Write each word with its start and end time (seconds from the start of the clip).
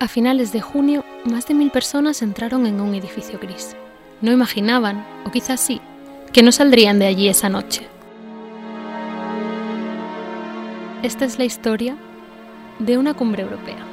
A 0.00 0.06
finales 0.06 0.52
de 0.52 0.60
junio, 0.60 1.04
más 1.24 1.48
de 1.48 1.54
mil 1.54 1.72
personas 1.72 2.22
entraron 2.22 2.66
en 2.66 2.80
un 2.80 2.94
edificio 2.94 3.36
gris. 3.40 3.74
No 4.20 4.30
imaginaban, 4.30 5.04
o 5.26 5.32
quizás 5.32 5.58
sí, 5.58 5.80
que 6.32 6.44
no 6.44 6.52
saldrían 6.52 7.00
de 7.00 7.06
allí 7.06 7.28
esa 7.28 7.48
noche. 7.48 7.88
Esta 11.02 11.24
es 11.24 11.36
la 11.38 11.46
historia 11.46 11.96
de 12.78 12.96
una 12.96 13.14
cumbre 13.14 13.42
europea. 13.42 13.84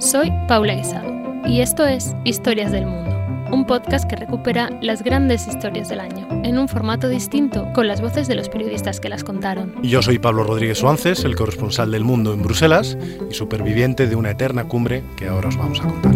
Soy 0.00 0.32
Paula 0.48 0.74
Guisado 0.74 1.46
y 1.46 1.60
esto 1.60 1.86
es 1.86 2.16
Historias 2.24 2.72
del 2.72 2.86
Mundo, 2.86 3.13
un 3.54 3.66
podcast 3.66 4.10
que 4.10 4.16
recupera 4.16 4.68
las 4.82 5.04
grandes 5.04 5.46
historias 5.46 5.88
del 5.88 6.00
año 6.00 6.26
en 6.42 6.58
un 6.58 6.66
formato 6.66 7.08
distinto 7.08 7.72
con 7.72 7.86
las 7.86 8.00
voces 8.00 8.26
de 8.26 8.34
los 8.34 8.48
periodistas 8.48 8.98
que 8.98 9.08
las 9.08 9.22
contaron. 9.22 9.80
Yo 9.80 10.02
soy 10.02 10.18
Pablo 10.18 10.42
Rodríguez 10.42 10.78
Suances, 10.78 11.24
el 11.24 11.36
corresponsal 11.36 11.92
del 11.92 12.02
Mundo 12.02 12.34
en 12.34 12.42
Bruselas 12.42 12.98
y 13.30 13.32
superviviente 13.32 14.08
de 14.08 14.16
una 14.16 14.32
eterna 14.32 14.66
cumbre 14.66 15.04
que 15.16 15.28
ahora 15.28 15.50
os 15.50 15.56
vamos 15.56 15.78
a 15.80 15.84
contar. 15.84 16.14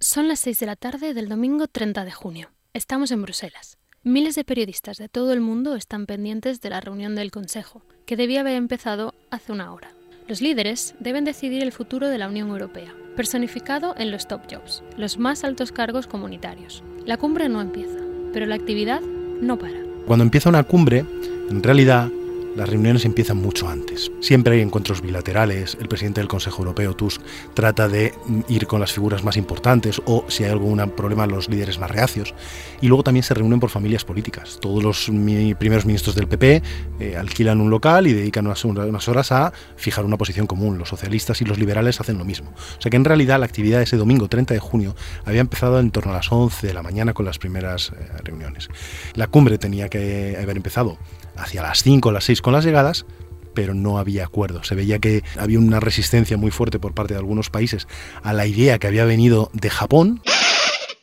Son 0.00 0.26
las 0.26 0.40
6 0.40 0.58
de 0.58 0.66
la 0.66 0.74
tarde 0.74 1.14
del 1.14 1.28
domingo 1.28 1.68
30 1.68 2.04
de 2.04 2.10
junio. 2.10 2.50
Estamos 2.74 3.12
en 3.12 3.22
Bruselas. 3.22 3.78
Miles 4.02 4.34
de 4.34 4.42
periodistas 4.42 4.96
de 4.96 5.08
todo 5.08 5.32
el 5.32 5.40
mundo 5.40 5.76
están 5.76 6.06
pendientes 6.06 6.60
de 6.60 6.70
la 6.70 6.80
reunión 6.80 7.14
del 7.14 7.30
Consejo, 7.30 7.82
que 8.04 8.16
debía 8.16 8.40
haber 8.40 8.56
empezado 8.56 9.14
hace 9.30 9.52
una 9.52 9.72
hora. 9.72 9.92
Los 10.26 10.40
líderes 10.40 10.96
deben 10.98 11.24
decidir 11.24 11.62
el 11.62 11.70
futuro 11.70 12.08
de 12.08 12.18
la 12.18 12.28
Unión 12.28 12.48
Europea, 12.48 12.94
personificado 13.16 13.94
en 13.96 14.10
los 14.10 14.28
top 14.28 14.42
jobs, 14.50 14.82
los 14.96 15.18
más 15.18 15.44
altos 15.44 15.72
cargos 15.72 16.06
comunitarios. 16.06 16.82
La 17.06 17.16
cumbre 17.16 17.48
no 17.48 17.60
empieza, 17.60 17.98
pero 18.32 18.46
la 18.46 18.54
actividad 18.54 19.00
no 19.00 19.58
para. 19.58 19.78
Cuando 20.06 20.24
empieza 20.24 20.48
una 20.48 20.64
cumbre, 20.64 21.04
en 21.50 21.62
realidad 21.62 22.08
las 22.56 22.68
reuniones 22.68 23.04
empiezan 23.04 23.36
mucho 23.36 23.68
antes. 23.68 24.10
Siempre 24.20 24.54
hay 24.54 24.60
encuentros 24.60 25.02
bilaterales, 25.02 25.76
el 25.80 25.88
presidente 25.88 26.20
del 26.20 26.28
Consejo 26.28 26.62
Europeo, 26.62 26.94
Tusk, 26.94 27.20
trata 27.54 27.88
de 27.88 28.12
ir 28.48 28.66
con 28.66 28.80
las 28.80 28.92
figuras 28.92 29.22
más 29.22 29.36
importantes 29.36 30.02
o 30.04 30.24
si 30.28 30.44
hay 30.44 30.50
algún 30.50 30.78
problema 30.96 31.26
los 31.26 31.48
líderes 31.48 31.78
más 31.78 31.90
reacios. 31.90 32.34
Y 32.80 32.88
luego 32.88 33.04
también 33.04 33.22
se 33.22 33.34
reúnen 33.34 33.60
por 33.60 33.70
familias 33.70 34.04
políticas. 34.04 34.58
Todos 34.60 34.82
los 34.82 35.06
primeros 35.58 35.86
ministros 35.86 36.16
del 36.16 36.26
PP 36.26 36.62
eh, 36.98 37.16
alquilan 37.16 37.60
un 37.60 37.70
local 37.70 38.06
y 38.06 38.12
dedican 38.12 38.46
unas, 38.46 39.08
horas 39.08 39.32
a 39.32 39.52
fijar 39.76 40.04
una 40.04 40.16
posición 40.16 40.46
común. 40.46 40.78
Los 40.78 40.88
socialistas 40.88 41.40
y 41.42 41.44
los 41.44 41.58
liberales 41.58 42.00
hacen 42.00 42.18
lo 42.18 42.24
mismo. 42.24 42.50
O 42.50 42.80
sea 42.80 42.90
que 42.90 42.96
en 42.96 43.04
realidad 43.04 43.38
la 43.38 43.46
actividad 43.46 43.78
de 43.78 43.84
ese 43.84 43.96
domingo 43.96 44.28
30 44.28 44.54
de 44.54 44.60
junio 44.60 44.96
había 45.24 45.40
empezado 45.40 45.78
en 45.78 45.90
torno 45.90 46.12
a 46.12 46.16
las 46.16 46.30
11 46.32 46.66
de 46.66 46.74
la 46.74 46.82
mañana 46.82 47.14
con 47.14 47.24
las 47.24 47.38
primeras 47.38 47.92
eh, 47.92 48.22
reuniones. 48.24 48.68
La 49.14 49.28
cumbre 49.28 49.58
tenía 49.58 49.88
que 49.88 50.36
haber 50.40 50.56
empezado 50.56 50.98
hacia 51.36 51.62
las 51.62 51.82
5 51.82 52.08
o 52.08 52.12
las 52.12 52.24
6 52.24 52.42
con 52.42 52.52
las 52.52 52.64
llegadas, 52.64 53.06
pero 53.54 53.74
no 53.74 53.98
había 53.98 54.24
acuerdo. 54.24 54.62
Se 54.64 54.74
veía 54.74 54.98
que 54.98 55.22
había 55.38 55.58
una 55.58 55.80
resistencia 55.80 56.36
muy 56.36 56.50
fuerte 56.50 56.78
por 56.78 56.94
parte 56.94 57.14
de 57.14 57.20
algunos 57.20 57.50
países 57.50 57.88
a 58.22 58.32
la 58.32 58.46
idea 58.46 58.78
que 58.78 58.86
había 58.86 59.04
venido 59.04 59.50
de 59.52 59.70
Japón. 59.70 60.22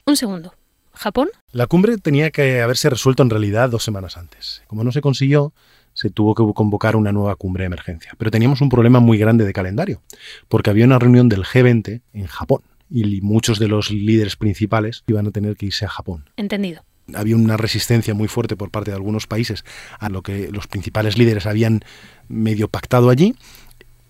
Un 0.05 0.15
segundo. 0.15 0.53
¿Japón? 0.93 1.29
La 1.51 1.67
cumbre 1.67 1.97
tenía 1.97 2.31
que 2.31 2.61
haberse 2.61 2.89
resuelto 2.89 3.21
en 3.21 3.29
realidad 3.29 3.69
dos 3.69 3.83
semanas 3.83 4.17
antes. 4.17 4.63
Como 4.67 4.83
no 4.83 4.91
se 4.91 5.01
consiguió, 5.01 5.53
se 5.93 6.09
tuvo 6.09 6.33
que 6.33 6.43
convocar 6.53 6.95
una 6.95 7.11
nueva 7.11 7.35
cumbre 7.35 7.63
de 7.63 7.67
emergencia. 7.67 8.13
Pero 8.17 8.31
teníamos 8.31 8.61
un 8.61 8.69
problema 8.69 8.99
muy 8.99 9.17
grande 9.17 9.45
de 9.45 9.53
calendario, 9.53 10.01
porque 10.47 10.69
había 10.69 10.85
una 10.85 10.99
reunión 10.99 11.29
del 11.29 11.43
G20 11.43 12.01
en 12.13 12.27
Japón 12.27 12.61
y 12.89 13.21
muchos 13.21 13.59
de 13.59 13.67
los 13.67 13.91
líderes 13.91 14.35
principales 14.37 15.03
iban 15.07 15.27
a 15.27 15.31
tener 15.31 15.55
que 15.55 15.67
irse 15.67 15.85
a 15.85 15.89
Japón. 15.89 16.29
Entendido 16.37 16.83
había 17.13 17.35
una 17.35 17.57
resistencia 17.57 18.13
muy 18.13 18.27
fuerte 18.27 18.55
por 18.55 18.71
parte 18.71 18.91
de 18.91 18.95
algunos 18.95 19.27
países 19.27 19.63
a 19.99 20.09
lo 20.09 20.21
que 20.21 20.49
los 20.51 20.67
principales 20.67 21.17
líderes 21.17 21.45
habían 21.45 21.81
medio 22.27 22.67
pactado 22.67 23.09
allí 23.09 23.35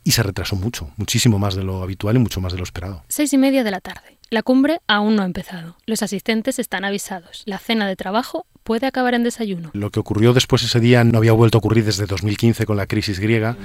y 0.03 0.11
se 0.11 0.23
retrasó 0.23 0.55
mucho, 0.55 0.89
muchísimo 0.95 1.37
más 1.37 1.55
de 1.55 1.63
lo 1.63 1.83
habitual 1.83 2.15
y 2.15 2.19
mucho 2.19 2.39
más 2.39 2.53
de 2.53 2.57
lo 2.57 2.63
esperado. 2.63 3.03
Seis 3.09 3.33
y 3.33 3.37
media 3.37 3.65
de 3.65 3.71
la 3.71 3.81
tarde. 3.81 4.17
La 4.29 4.41
cumbre 4.41 4.79
aún 4.87 5.17
no 5.17 5.21
ha 5.21 5.25
empezado. 5.25 5.75
Los 5.85 6.01
asistentes 6.01 6.59
están 6.59 6.85
avisados. 6.85 7.43
La 7.45 7.59
cena 7.59 7.87
de 7.87 7.95
trabajo 7.95 8.45
puede 8.63 8.87
acabar 8.87 9.13
en 9.15 9.23
desayuno. 9.23 9.69
Lo 9.73 9.89
que 9.89 9.99
ocurrió 9.99 10.33
después 10.33 10.63
ese 10.63 10.79
día 10.79 11.03
no 11.03 11.17
había 11.17 11.33
vuelto 11.33 11.57
a 11.57 11.59
ocurrir 11.59 11.83
desde 11.83 12.05
2015 12.05 12.65
con 12.65 12.77
la 12.77 12.87
crisis 12.87 13.19
griega, 13.19 13.57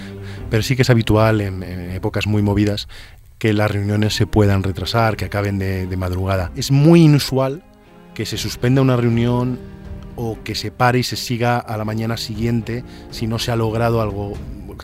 pero 0.50 0.64
sí 0.64 0.76
que 0.76 0.82
es 0.82 0.90
habitual 0.90 1.40
en, 1.40 1.62
épocas 1.92 2.26
muy 2.26 2.42
movidas 2.42 2.88
que 3.38 3.52
las 3.52 3.70
reuniones 3.70 4.14
se 4.14 4.26
puedan 4.26 4.62
retrasar, 4.64 5.16
que 5.16 5.24
acaben 5.24 5.58
de, 5.58 5.86
de 5.86 5.96
madrugada. 5.96 6.52
Es 6.56 6.70
muy 6.70 7.02
inusual 7.02 7.62
que 8.14 8.26
se 8.26 8.38
suspenda 8.38 8.82
una 8.82 8.96
reunión 8.96 9.58
o 10.16 10.38
que 10.44 10.54
se 10.54 10.70
pare 10.70 10.98
y 10.98 11.02
se 11.02 11.16
siga 11.16 11.58
a 11.58 11.76
la 11.76 11.84
mañana 11.84 12.16
siguiente 12.16 12.84
si 13.10 13.26
no 13.26 13.38
se 13.38 13.50
ha 13.50 13.56
logrado 13.56 14.02
algo 14.02 14.34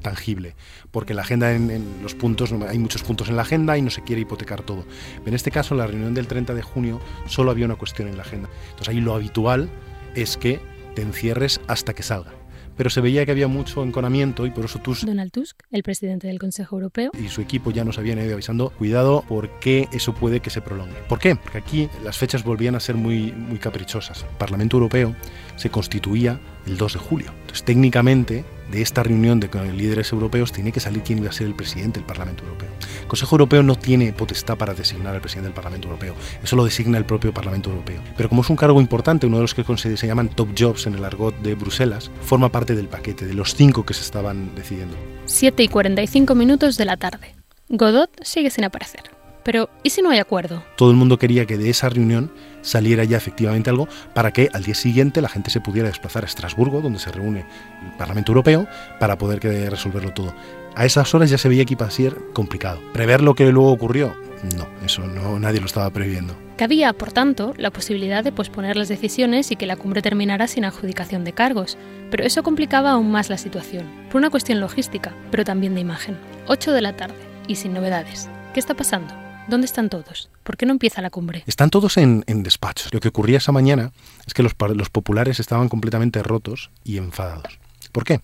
tangible, 0.02 0.54
porque 0.90 1.14
la 1.14 1.22
agenda 1.22 1.52
en, 1.52 2.02
los 2.02 2.14
puntos, 2.14 2.52
hay 2.52 2.78
muchos 2.78 3.02
puntos 3.02 3.28
en 3.28 3.36
la 3.36 3.42
agenda 3.42 3.76
y 3.76 3.82
no 3.82 3.90
se 3.90 4.02
quiere 4.02 4.22
hipotecar 4.22 4.62
todo. 4.62 4.84
en 5.24 5.34
este 5.34 5.50
caso, 5.50 5.74
en 5.74 5.78
la 5.78 5.86
reunión 5.86 6.14
del 6.14 6.26
30 6.26 6.54
de 6.54 6.62
junio, 6.62 7.00
solo 7.26 7.50
había 7.50 7.66
una 7.66 7.76
cuestión 7.76 8.08
en 8.08 8.16
la 8.16 8.22
agenda. 8.22 8.48
Entonces 8.70 8.88
ahí 8.88 9.00
lo 9.00 9.14
habitual 9.14 9.68
es 10.14 10.36
que 10.36 10.60
te 10.94 11.02
encierres 11.02 11.60
hasta 11.66 11.94
que 11.94 12.02
salga 12.02 12.37
pero 12.78 12.88
se 12.88 13.02
veía 13.02 13.26
que 13.26 13.32
había 13.32 13.48
mucho 13.48 13.82
enconamiento 13.82 14.46
y 14.46 14.50
por 14.50 14.64
eso 14.64 14.78
Tusk, 14.78 15.04
Donald 15.04 15.32
Tusk, 15.32 15.60
el 15.70 15.82
presidente 15.82 16.28
del 16.28 16.38
Consejo 16.38 16.76
Europeo, 16.76 17.10
y 17.22 17.28
su 17.28 17.42
equipo 17.42 17.70
ya 17.72 17.84
nos 17.84 17.98
habían 17.98 18.18
ido 18.18 18.32
avisando, 18.32 18.70
cuidado 18.70 19.24
porque 19.28 19.88
eso 19.92 20.14
puede 20.14 20.40
que 20.40 20.48
se 20.48 20.62
prolongue. 20.62 20.96
¿Por 21.08 21.18
qué? 21.18 21.36
Porque 21.36 21.58
aquí 21.58 21.90
las 22.04 22.16
fechas 22.16 22.44
volvían 22.44 22.76
a 22.76 22.80
ser 22.80 22.94
muy, 22.94 23.32
muy 23.32 23.58
caprichosas. 23.58 24.22
El 24.22 24.36
Parlamento 24.38 24.76
Europeo 24.76 25.14
se 25.56 25.68
constituía 25.68 26.40
el 26.68 26.76
2 26.76 26.92
de 26.94 26.98
julio. 26.98 27.30
Entonces, 27.40 27.64
técnicamente, 27.64 28.44
de 28.70 28.82
esta 28.82 29.02
reunión 29.02 29.40
de 29.40 29.48
líderes 29.72 30.12
europeos 30.12 30.52
tiene 30.52 30.72
que 30.72 30.80
salir 30.80 31.02
quién 31.02 31.18
iba 31.18 31.30
a 31.30 31.32
ser 31.32 31.46
el 31.46 31.54
presidente 31.54 32.00
del 32.00 32.06
Parlamento 32.06 32.44
Europeo. 32.44 32.68
El 33.00 33.06
Consejo 33.06 33.34
Europeo 33.36 33.62
no 33.62 33.76
tiene 33.76 34.12
potestad 34.12 34.56
para 34.56 34.74
designar 34.74 35.14
al 35.14 35.20
presidente 35.20 35.48
del 35.48 35.54
Parlamento 35.54 35.88
Europeo, 35.88 36.14
eso 36.42 36.56
lo 36.56 36.64
designa 36.64 36.98
el 36.98 37.04
propio 37.04 37.32
Parlamento 37.32 37.70
Europeo. 37.70 38.02
Pero 38.16 38.28
como 38.28 38.42
es 38.42 38.50
un 38.50 38.56
cargo 38.56 38.80
importante, 38.80 39.26
uno 39.26 39.38
de 39.38 39.42
los 39.42 39.54
que 39.54 39.64
se 39.76 40.06
llaman 40.06 40.28
top 40.28 40.48
jobs 40.58 40.86
en 40.86 40.94
el 40.94 41.04
argot 41.04 41.34
de 41.40 41.54
Bruselas, 41.54 42.10
forma 42.22 42.50
parte 42.50 42.74
del 42.74 42.88
paquete, 42.88 43.26
de 43.26 43.34
los 43.34 43.54
cinco 43.54 43.84
que 43.84 43.94
se 43.94 44.02
estaban 44.02 44.54
decidiendo. 44.54 44.96
7 45.26 45.62
y 45.62 45.68
45 45.68 46.34
minutos 46.34 46.76
de 46.76 46.84
la 46.84 46.96
tarde. 46.96 47.34
Godot 47.68 48.10
sigue 48.22 48.50
sin 48.50 48.64
aparecer. 48.64 49.17
Pero, 49.48 49.70
¿y 49.82 49.88
si 49.88 50.02
no 50.02 50.10
hay 50.10 50.18
acuerdo? 50.18 50.62
Todo 50.76 50.90
el 50.90 50.98
mundo 50.98 51.18
quería 51.18 51.46
que 51.46 51.56
de 51.56 51.70
esa 51.70 51.88
reunión 51.88 52.30
saliera 52.60 53.04
ya 53.04 53.16
efectivamente 53.16 53.70
algo 53.70 53.88
para 54.12 54.30
que 54.30 54.50
al 54.52 54.62
día 54.62 54.74
siguiente 54.74 55.22
la 55.22 55.30
gente 55.30 55.48
se 55.48 55.62
pudiera 55.62 55.88
desplazar 55.88 56.22
a 56.22 56.26
Estrasburgo, 56.26 56.82
donde 56.82 56.98
se 56.98 57.10
reúne 57.10 57.46
el 57.82 57.96
Parlamento 57.96 58.32
Europeo, 58.32 58.68
para 59.00 59.16
poder 59.16 59.40
resolverlo 59.70 60.12
todo. 60.12 60.34
A 60.76 60.84
esas 60.84 61.14
horas 61.14 61.30
ya 61.30 61.38
se 61.38 61.48
veía 61.48 61.64
que 61.64 61.72
iba 61.72 61.86
a 61.86 61.90
ser 61.90 62.14
complicado. 62.34 62.78
¿Prever 62.92 63.22
lo 63.22 63.34
que 63.34 63.50
luego 63.50 63.72
ocurrió? 63.72 64.14
No, 64.54 64.68
eso 64.84 65.06
no, 65.06 65.38
nadie 65.38 65.60
lo 65.60 65.66
estaba 65.66 65.88
previendo. 65.88 66.36
Cabía, 66.58 66.92
por 66.92 67.12
tanto, 67.12 67.54
la 67.56 67.70
posibilidad 67.70 68.22
de 68.22 68.32
posponer 68.32 68.76
las 68.76 68.88
decisiones 68.88 69.50
y 69.50 69.56
que 69.56 69.64
la 69.64 69.76
cumbre 69.76 70.02
terminara 70.02 70.46
sin 70.46 70.66
adjudicación 70.66 71.24
de 71.24 71.32
cargos, 71.32 71.78
pero 72.10 72.22
eso 72.22 72.42
complicaba 72.42 72.90
aún 72.90 73.10
más 73.10 73.30
la 73.30 73.38
situación, 73.38 73.86
por 74.10 74.18
una 74.18 74.28
cuestión 74.28 74.60
logística, 74.60 75.14
pero 75.30 75.46
también 75.46 75.74
de 75.74 75.80
imagen. 75.80 76.18
8 76.48 76.70
de 76.72 76.82
la 76.82 76.96
tarde, 76.96 77.16
y 77.46 77.54
sin 77.54 77.72
novedades. 77.72 78.28
¿Qué 78.52 78.60
está 78.60 78.74
pasando? 78.74 79.27
¿Dónde 79.48 79.64
están 79.64 79.88
todos? 79.88 80.28
¿Por 80.44 80.58
qué 80.58 80.66
no 80.66 80.72
empieza 80.72 81.00
la 81.00 81.08
cumbre? 81.08 81.42
Están 81.46 81.70
todos 81.70 81.96
en, 81.96 82.22
despachos. 82.26 82.92
Lo 82.92 83.00
que 83.00 83.08
ocurría 83.08 83.38
esa 83.38 83.50
mañana 83.50 83.92
es 84.26 84.34
que 84.34 84.42
los, 84.42 84.54
los 84.74 84.90
populares 84.90 85.40
estaban 85.40 85.70
completamente 85.70 86.22
rotos 86.22 86.70
y 86.84 86.98
enfadados. 86.98 87.58
¿Por 87.90 88.04
qué? 88.04 88.20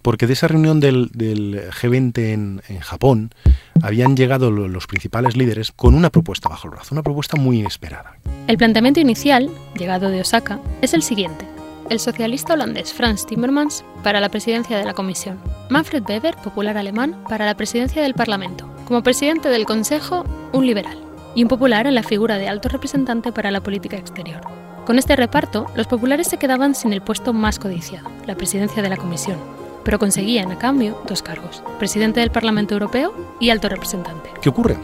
Porque 0.00 0.28
de 0.28 0.34
esa 0.34 0.46
reunión 0.46 0.78
del, 0.78 1.10
G20 1.10 2.18
en, 2.18 2.62
en, 2.68 2.78
Japón 2.78 3.34
habían 3.82 4.16
llegado 4.16 4.52
los 4.52 4.86
principales 4.86 5.36
líderes 5.36 5.72
con 5.72 5.94
una 5.94 6.10
propuesta 6.10 6.48
bajo 6.48 6.68
el 6.68 6.74
brazo, 6.74 6.94
una 6.94 7.02
propuesta 7.02 7.36
muy 7.36 7.58
inesperada. 7.58 8.16
El 8.46 8.56
planteamiento 8.56 9.00
inicial, 9.00 9.50
llegado 9.76 10.08
de 10.08 10.20
Osaka, 10.20 10.60
es 10.82 10.94
el 10.94 11.02
siguiente. 11.02 11.44
El 11.90 11.98
socialista 11.98 12.54
holandés 12.54 12.94
Frans 12.94 13.26
Timmermans 13.26 13.84
para 14.04 14.20
la 14.20 14.28
presidencia 14.28 14.78
de 14.78 14.84
la 14.84 14.94
Comisión, 14.94 15.40
Manfred 15.70 16.04
Weber, 16.08 16.36
popular 16.36 16.78
alemán, 16.78 17.24
para 17.28 17.44
la 17.44 17.56
presidencia 17.56 18.00
del 18.02 18.14
Parlamento, 18.14 18.69
como 18.90 19.04
presidente 19.04 19.48
del 19.50 19.66
Consejo, 19.66 20.24
un 20.52 20.66
liberal, 20.66 20.98
y 21.36 21.44
un 21.44 21.48
popular 21.48 21.86
en 21.86 21.94
la 21.94 22.02
figura 22.02 22.38
de 22.38 22.48
alto 22.48 22.68
representante 22.68 23.30
para 23.30 23.52
la 23.52 23.60
política 23.60 23.96
exterior. 23.96 24.40
Con 24.84 24.98
este 24.98 25.14
reparto, 25.14 25.66
los 25.76 25.86
populares 25.86 26.26
se 26.26 26.38
quedaban 26.38 26.74
sin 26.74 26.92
el 26.92 27.00
puesto 27.00 27.32
más 27.32 27.60
codiciado, 27.60 28.10
la 28.26 28.34
presidencia 28.34 28.82
de 28.82 28.88
la 28.88 28.96
Comisión, 28.96 29.36
pero 29.84 30.00
conseguían 30.00 30.50
a 30.50 30.58
cambio 30.58 31.00
dos 31.06 31.22
cargos, 31.22 31.62
presidente 31.78 32.18
del 32.18 32.32
Parlamento 32.32 32.74
Europeo 32.74 33.14
y 33.38 33.50
alto 33.50 33.68
representante. 33.68 34.28
¿Qué 34.42 34.48
ocurre? 34.48 34.76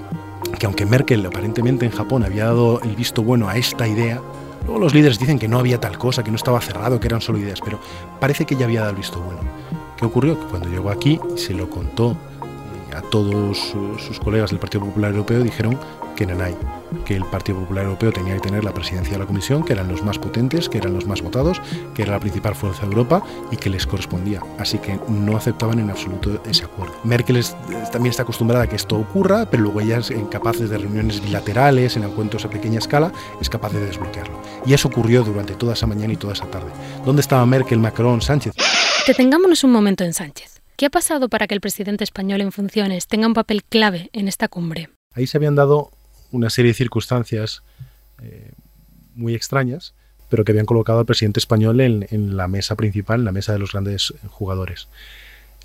Que 0.56 0.66
aunque 0.66 0.86
Merkel 0.86 1.26
aparentemente 1.26 1.84
en 1.84 1.90
Japón 1.90 2.22
había 2.22 2.44
dado 2.44 2.80
el 2.82 2.94
visto 2.94 3.24
bueno 3.24 3.48
a 3.48 3.56
esta 3.56 3.88
idea, 3.88 4.20
luego 4.66 4.78
los 4.78 4.94
líderes 4.94 5.18
dicen 5.18 5.40
que 5.40 5.48
no 5.48 5.58
había 5.58 5.80
tal 5.80 5.98
cosa, 5.98 6.22
que 6.22 6.30
no 6.30 6.36
estaba 6.36 6.60
cerrado, 6.60 7.00
que 7.00 7.08
eran 7.08 7.20
solo 7.20 7.38
ideas, 7.38 7.60
pero 7.60 7.80
parece 8.20 8.44
que 8.44 8.54
ya 8.54 8.66
había 8.66 8.82
dado 8.82 8.92
el 8.92 8.98
visto 8.98 9.18
bueno. 9.20 9.40
¿Qué 9.96 10.06
ocurrió? 10.06 10.38
Que 10.38 10.46
cuando 10.46 10.68
llegó 10.68 10.90
aquí 10.90 11.18
se 11.34 11.54
lo 11.54 11.68
contó 11.68 12.16
a 12.96 13.02
todos 13.02 13.74
sus 13.98 14.18
colegas 14.20 14.50
del 14.50 14.58
Partido 14.58 14.84
Popular 14.84 15.10
Europeo 15.10 15.42
dijeron 15.42 15.78
que 16.16 16.24
ahí, 16.24 16.56
que 17.04 17.14
el 17.14 17.24
Partido 17.26 17.58
Popular 17.60 17.84
Europeo 17.84 18.10
tenía 18.10 18.34
que 18.34 18.40
tener 18.40 18.64
la 18.64 18.72
presidencia 18.72 19.12
de 19.12 19.18
la 19.18 19.26
Comisión, 19.26 19.62
que 19.62 19.74
eran 19.74 19.88
los 19.88 20.02
más 20.02 20.18
potentes, 20.18 20.68
que 20.70 20.78
eran 20.78 20.94
los 20.94 21.06
más 21.06 21.20
votados, 21.20 21.60
que 21.94 22.02
era 22.02 22.12
la 22.12 22.20
principal 22.20 22.54
fuerza 22.54 22.82
de 22.82 22.86
Europa 22.86 23.22
y 23.50 23.56
que 23.58 23.68
les 23.68 23.86
correspondía. 23.86 24.40
Así 24.58 24.78
que 24.78 24.98
no 25.08 25.36
aceptaban 25.36 25.78
en 25.78 25.90
absoluto 25.90 26.40
ese 26.48 26.64
acuerdo. 26.64 26.94
Merkel 27.04 27.44
también 27.92 28.10
está 28.10 28.22
acostumbrada 28.22 28.64
a 28.64 28.66
que 28.66 28.76
esto 28.76 28.96
ocurra, 28.96 29.46
pero 29.50 29.64
luego 29.64 29.82
ella 29.82 29.98
es 29.98 30.10
incapaz 30.10 30.58
de 30.58 30.78
reuniones 30.78 31.20
bilaterales, 31.20 31.96
en 31.96 32.04
encuentros 32.04 32.46
a 32.46 32.50
pequeña 32.50 32.78
escala, 32.78 33.12
es 33.40 33.50
capaz 33.50 33.72
de 33.72 33.84
desbloquearlo. 33.84 34.40
Y 34.64 34.72
eso 34.72 34.88
ocurrió 34.88 35.22
durante 35.22 35.54
toda 35.54 35.74
esa 35.74 35.86
mañana 35.86 36.14
y 36.14 36.16
toda 36.16 36.32
esa 36.32 36.46
tarde. 36.46 36.70
¿Dónde 37.04 37.20
estaba 37.20 37.44
Merkel, 37.44 37.78
Macron, 37.78 38.22
Sánchez? 38.22 38.54
Detengámonos 39.06 39.62
un 39.64 39.72
momento 39.72 40.02
en 40.02 40.14
Sánchez. 40.14 40.55
¿Qué 40.76 40.84
ha 40.84 40.90
pasado 40.90 41.30
para 41.30 41.46
que 41.46 41.54
el 41.54 41.62
presidente 41.62 42.04
español 42.04 42.42
en 42.42 42.52
funciones 42.52 43.06
tenga 43.06 43.26
un 43.26 43.32
papel 43.32 43.64
clave 43.64 44.10
en 44.12 44.28
esta 44.28 44.46
cumbre? 44.48 44.90
Ahí 45.14 45.26
se 45.26 45.38
habían 45.38 45.54
dado 45.54 45.90
una 46.32 46.50
serie 46.50 46.72
de 46.72 46.76
circunstancias 46.76 47.62
eh, 48.20 48.52
muy 49.14 49.34
extrañas, 49.34 49.94
pero 50.28 50.44
que 50.44 50.52
habían 50.52 50.66
colocado 50.66 50.98
al 50.98 51.06
presidente 51.06 51.40
español 51.40 51.80
en, 51.80 52.36
la 52.36 52.46
mesa 52.46 52.76
principal, 52.76 53.20
en 53.20 53.24
la 53.24 53.32
mesa 53.32 53.54
de 53.54 53.58
los 53.58 53.72
grandes 53.72 54.12
jugadores. 54.28 54.88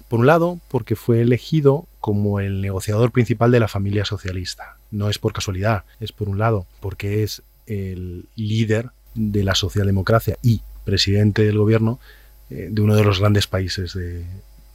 Por 0.07 0.21
un 0.21 0.27
lado, 0.27 0.61
porque 0.69 0.95
fue 0.95 1.19
elegido 1.19 1.87
como 1.99 2.39
el 2.39 2.61
negociador 2.61 3.11
principal 3.11 3.51
de 3.51 3.59
la 3.59 3.67
familia 3.67 4.05
socialista. 4.05 4.77
No 4.91 5.09
es 5.09 5.19
por 5.19 5.33
casualidad, 5.33 5.83
es 5.99 6.13
por 6.13 6.29
un 6.29 6.39
lado, 6.39 6.67
porque 6.79 7.23
es 7.23 7.41
el 7.65 8.27
líder 8.37 8.91
de 9.13 9.43
la 9.43 9.55
socialdemocracia 9.55 10.37
y 10.41 10.61
presidente 10.85 11.43
del 11.43 11.57
gobierno 11.57 11.99
eh, 12.49 12.69
de 12.71 12.81
uno 12.81 12.95
de 12.95 13.03
los 13.03 13.19
grandes 13.19 13.47
países 13.47 13.93
de, 13.93 14.25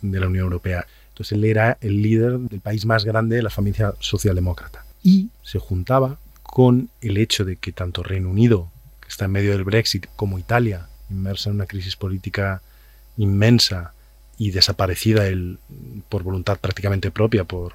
de 0.02 0.20
la 0.20 0.26
Unión 0.26 0.44
Europea. 0.44 0.86
Entonces 1.08 1.32
él 1.32 1.44
era 1.44 1.78
el 1.80 2.02
líder 2.02 2.38
del 2.38 2.60
país 2.60 2.84
más 2.84 3.04
grande 3.04 3.36
de 3.36 3.42
la 3.42 3.50
familia 3.50 3.94
socialdemócrata 4.00 4.84
y 5.02 5.30
se 5.42 5.58
juntaba 5.58 6.18
con 6.42 6.90
el 7.00 7.16
hecho 7.16 7.44
de 7.44 7.56
que 7.56 7.72
tanto 7.72 8.02
Reino 8.02 8.30
Unido, 8.30 8.70
que 9.00 9.08
está 9.08 9.26
en 9.26 9.32
medio 9.32 9.52
del 9.52 9.64
Brexit, 9.64 10.06
como 10.16 10.38
Italia, 10.38 10.88
inmersa 11.10 11.50
en 11.50 11.56
una 11.56 11.66
crisis 11.66 11.96
política 11.96 12.62
inmensa 13.16 13.92
y 14.38 14.50
desaparecida 14.50 15.24
por 16.08 16.22
voluntad 16.22 16.58
prácticamente 16.58 17.10
propia 17.10 17.44
por 17.44 17.74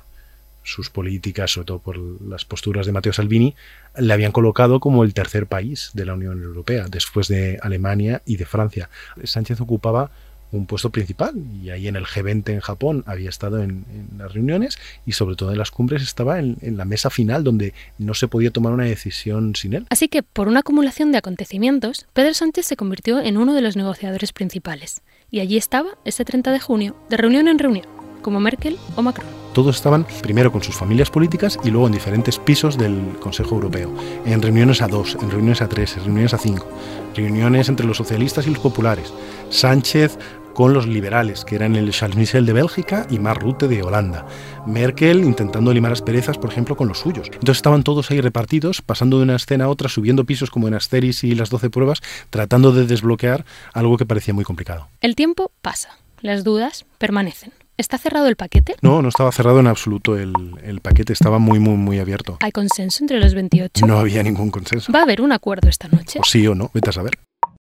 sus 0.64 0.90
políticas, 0.90 1.52
sobre 1.52 1.66
todo 1.66 1.80
por 1.80 1.98
las 2.22 2.46
posturas 2.46 2.86
de 2.86 2.92
Matteo 2.92 3.14
Salvini, 3.14 3.56
le 3.98 4.14
habían 4.14 4.32
colocado 4.32 4.80
como 4.80 5.04
el 5.04 5.14
tercer 5.14 5.48
país 5.48 5.90
de 5.94 6.06
la 6.06 6.14
Unión 6.14 6.42
Europea, 6.44 6.86
después 6.90 7.28
de 7.28 7.58
Alemania 7.62 8.22
y 8.26 8.38
de 8.38 8.46
Francia. 8.46 8.90
Sánchez 9.24 9.60
ocupaba 9.62 10.12
un 10.52 10.66
puesto 10.66 10.90
principal 10.90 11.34
y 11.62 11.70
ahí 11.70 11.88
en 11.88 11.96
el 11.96 12.06
G20 12.06 12.50
en 12.50 12.60
Japón 12.60 13.04
había 13.06 13.30
estado 13.30 13.62
en, 13.62 13.86
las 14.18 14.34
reuniones 14.34 14.78
y 15.06 15.14
sobre 15.14 15.36
todo 15.36 15.52
en 15.52 15.58
las 15.58 15.72
cumbres 15.72 16.02
estaba 16.02 16.40
en, 16.40 16.58
en, 16.62 16.78
la 16.78 16.86
mesa 16.86 17.10
final 17.10 17.44
donde 17.44 17.74
no 17.98 18.14
se 18.14 18.28
podía 18.28 18.52
tomar 18.52 18.74
una 18.74 18.86
decisión 18.86 19.56
sin 19.56 19.74
él. 19.74 19.86
Así 19.90 20.08
que 20.08 20.24
por 20.24 20.48
una 20.48 20.60
acumulación 20.60 21.12
de 21.12 21.18
acontecimientos, 21.18 22.08
Pedro 22.14 22.34
Sánchez 22.34 22.66
se 22.66 22.76
convirtió 22.76 23.20
en 23.20 23.38
uno 23.38 23.54
de 23.54 23.62
los 23.62 23.76
negociadores 23.76 24.34
principales 24.34 25.02
y 25.30 25.40
allí 25.40 25.58
estaba 25.58 25.98
ese 26.06 26.26
30 26.26 26.52
de 26.52 26.60
junio, 26.60 26.96
de 27.10 27.18
reunión 27.18 27.48
en 27.48 27.60
reunión, 27.60 27.86
como 28.22 28.40
Merkel 28.40 28.78
o 28.96 29.02
Macron. 29.02 29.42
Todos 29.54 29.76
estaban 29.76 30.06
primero 30.22 30.50
con 30.50 30.64
sus 30.64 30.76
familias 30.76 31.10
políticas 31.10 31.60
y 31.64 31.72
luego 31.72 31.88
en 31.88 31.94
diferentes 31.94 32.40
pisos 32.40 32.78
del 32.78 33.18
Consejo 33.20 33.56
Europeo, 33.56 33.94
en 34.26 34.42
reuniones 34.42 34.82
a 34.82 34.88
dos, 34.88 35.18
en 35.22 35.30
reuniones 35.30 35.62
a 35.62 35.68
tres, 35.68 35.98
en 35.98 36.06
reuniones 36.06 36.34
a 36.34 36.38
cinco, 36.38 36.68
reuniones 37.14 37.68
entre 37.68 37.86
los 37.86 37.98
socialistas 37.98 38.48
y 38.48 38.52
los 38.52 38.60
populares. 38.60 39.14
Sánchez 39.50 40.18
con 40.54 40.74
los 40.74 40.88
liberales, 40.88 41.46
que 41.46 41.56
eran 41.56 41.76
el 41.76 41.92
Charles 41.92 42.18
Michel 42.18 42.46
de 42.46 42.54
Bélgica 42.54 43.08
y 43.10 43.20
Mark 43.20 43.42
Rutte 43.42 43.68
de 43.68 43.84
Holanda. 43.84 44.26
Merkel 44.66 45.24
intentando 45.24 45.74
limar 45.74 45.92
asperezas, 45.92 46.38
por 46.38 46.52
ejemplo, 46.52 46.76
con 46.76 46.88
los 46.88 47.00
suyos. 47.00 47.28
Entonces 47.28 47.58
estaban 47.58 47.84
todos 47.84 48.12
ahí 48.12 48.22
repartidos, 48.22 48.82
pasando 48.82 49.18
de 49.18 49.24
una 49.24 49.36
escena 49.36 49.66
a 49.66 49.70
otra, 49.70 49.90
subiendo 49.90 50.26
pisos 50.26 50.50
como 50.50 50.68
en 50.68 50.74
Asteris 50.74 51.24
y 51.24 51.36
las 51.36 51.50
12 51.50 51.70
pruebas, 51.70 52.02
tratando 52.30 52.72
de 52.72 52.86
desbloquear 52.86 53.46
algo 53.74 53.98
que 53.98 54.06
parecía 54.06 54.34
muy 54.34 54.44
complicado. 54.44 54.88
El 55.02 55.16
tiempo 55.16 55.52
pasa, 55.62 55.98
las 56.22 56.44
dudas 56.44 56.86
permanecen. 56.98 57.52
¿Está 57.78 57.98
cerrado 57.98 58.28
el 58.28 58.36
paquete? 58.36 58.76
No, 58.82 59.02
no 59.02 59.10
estaba 59.10 59.32
cerrado 59.32 59.60
en 59.60 59.66
absoluto 59.66 60.16
el, 60.16 60.34
el, 60.64 60.82
paquete, 60.82 61.14
estaba 61.14 61.40
muy, 61.40 61.58
muy, 61.58 61.78
muy 61.78 61.98
abierto. 61.98 62.38
¿Hay 62.42 62.52
consenso 62.52 63.04
entre 63.04 63.20
los 63.20 63.34
28? 63.34 63.88
No 63.88 63.98
había 63.98 64.22
ningún 64.22 64.52
consenso. 64.52 64.92
¿Va 64.92 65.00
a 65.00 65.04
haber 65.04 65.22
un 65.22 65.32
acuerdo 65.32 65.68
esta 65.68 65.88
noche? 65.88 66.20
O 66.20 66.24
sí 66.24 66.46
o 66.46 66.54
no, 66.54 66.70
vete 66.76 66.92
a 66.92 66.94
saber. 66.94 67.18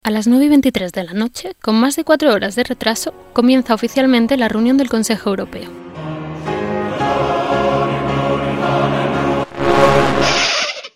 A 0.04 0.10
las 0.10 0.26
9 0.26 0.46
y 0.46 0.48
23 0.48 0.94
de 0.94 1.04
la 1.04 1.12
noche, 1.12 1.52
con 1.62 1.76
más 1.76 1.98
de 1.98 2.06
cuatro 2.06 2.34
horas 2.34 2.56
de 2.56 2.64
retraso, 2.64 3.14
comienza 3.34 3.74
oficialmente 3.74 4.38
la 4.38 4.48
reunión 4.48 4.78
del 4.78 4.88
Consejo 4.88 5.32
Europeo. 5.32 5.70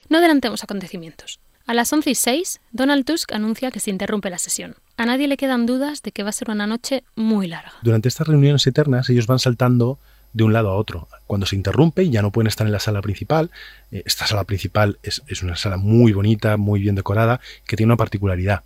No 0.07 0.18
adelantemos 0.18 0.63
acontecimientos. 0.63 1.42
A 1.68 1.74
las 1.74 1.92
11 1.92 2.09
y 2.09 2.15
6, 2.15 2.62
Donald 2.71 3.03
Tusk 3.06 3.33
anuncia 3.33 3.69
que 3.69 3.81
se 3.81 3.89
interrumpe 3.89 4.30
la 4.30 4.38
sesión. 4.38 4.75
A 4.95 5.06
nadie 5.06 5.27
le 5.27 5.36
quedan 5.36 5.65
dudas 5.65 6.04
de 6.04 6.13
que 6.13 6.24
va 6.24 6.30
a 6.30 6.33
ser 6.33 6.50
una 6.50 6.65
noche 6.65 7.04
muy 7.15 7.47
larga. 7.47 7.74
Durante 7.81 8.07
estas 8.07 8.30
reuniones 8.30 8.65
eternas, 8.65 9.09
ellos 9.09 9.27
van 9.27 9.39
saltando 9.39 10.00
de 10.31 10.45
un 10.45 10.54
lado 10.54 10.69
a 10.69 10.75
otro. 10.75 11.09
Cuando 11.27 11.45
se 11.45 11.57
interrumpe 11.57 12.09
ya 12.09 12.21
no 12.21 12.31
pueden 12.31 12.47
estar 12.47 12.65
en 12.65 12.71
la 12.71 12.80
sala 12.80 13.01
principal. 13.01 13.51
Eh, 13.92 14.04
esta 14.06 14.25
sala 14.25 14.45
principal 14.45 15.00
es, 15.04 15.21
es 15.27 15.44
una 15.44 15.57
sala 15.57 15.75
muy 15.75 16.13
bonita, 16.13 16.56
muy 16.56 16.80
bien 16.80 16.95
decorada, 16.95 17.42
que 17.65 17.75
tiene 17.75 17.89
una 17.89 17.97
particularidad 17.97 18.63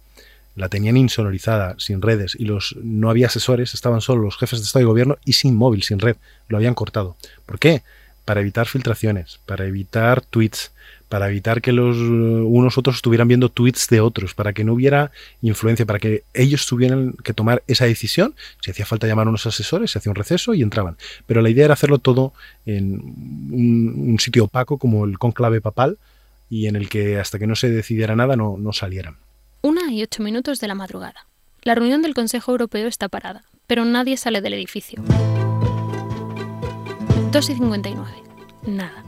la 0.56 0.69
tenían 0.69 0.98
insonorizada, 0.98 1.75
sin 1.78 2.02
redes, 2.02 2.36
y 2.40 2.46
los 2.46 2.75
no 2.81 3.10
había 3.10 3.28
asesores, 3.28 3.74
estaban 3.74 4.02
solo 4.02 4.24
los 4.24 4.38
jefes 4.38 4.60
de 4.60 4.66
Estado 4.66 4.84
y 4.84 4.88
Gobierno 4.88 5.18
y 5.25 5.34
sin 5.34 5.56
móvil, 5.56 5.84
sin 5.84 6.00
red. 6.00 6.16
Lo 6.48 6.57
habían 6.57 6.74
cortado. 6.74 7.18
¿Por 7.46 7.60
qué? 7.60 7.84
Para 8.24 8.42
evitar 8.42 8.66
filtraciones, 8.66 9.40
para 9.46 9.66
evitar 9.66 10.22
tweets, 10.22 10.72
para 11.10 11.30
evitar 11.30 11.62
que 11.62 11.72
los 11.72 11.98
unos 11.98 12.78
otros 12.78 12.96
estuvieran 12.96 13.28
viendo 13.28 13.50
tweets 13.50 13.88
de 13.90 14.00
otros, 14.00 14.34
para 14.34 14.54
que 14.54 14.63
no 14.63 14.74
hubiera 14.74 15.12
influencia, 15.42 15.86
para 15.86 16.00
que 16.00 16.24
ellos 16.34 16.66
tuvieran 16.66 17.13
que 17.24 17.34
tomar 17.34 17.62
esa 17.68 17.86
decisión. 17.86 18.34
Si 18.62 18.72
hacía 18.72 18.86
falta 18.86 19.07
llamar 19.07 19.28
a 19.28 19.30
unos 19.30 19.46
asesores, 19.46 19.92
se 19.92 20.00
hacía 20.00 20.10
un 20.10 20.16
receso 20.16 20.54
y 20.54 20.63
entraban. 20.63 20.98
Pero 21.28 21.42
la 21.42 21.50
idea 21.50 21.66
era 21.66 21.74
hacerlo 21.74 22.00
todo 22.00 22.34
en 22.66 22.94
un, 23.52 23.94
un 24.10 24.19
sitio 24.19 24.46
opaco 24.46 24.78
como 24.78 25.06
el 25.06 25.19
conclave 25.19 25.62
papal 25.62 25.98
y 26.50 26.68
en 26.68 26.75
el 26.75 26.90
que 26.90 27.19
hasta 27.19 27.40
que 27.40 27.48
no 27.48 27.56
se 27.56 27.69
decidiera 27.69 28.16
nada 28.16 28.36
no, 28.36 28.57
no 28.57 28.74
salieran. 28.74 29.18
Una 29.66 29.92
y 29.92 30.04
ocho 30.04 30.22
minutos 30.22 30.60
de 30.60 30.68
la 30.68 30.76
madrugada. 30.76 31.26
La 31.64 31.74
reunión 31.74 32.04
del 32.04 32.14
Consejo 32.14 32.52
Europeo 32.52 32.88
está 32.88 33.10
parada, 33.10 33.46
pero 33.66 33.84
nadie 33.84 34.16
sale 34.16 34.40
del 34.40 34.54
edificio. 34.54 35.02
2 37.32 37.50
y 37.50 37.56
59. 37.56 38.12
Nada. 38.68 39.04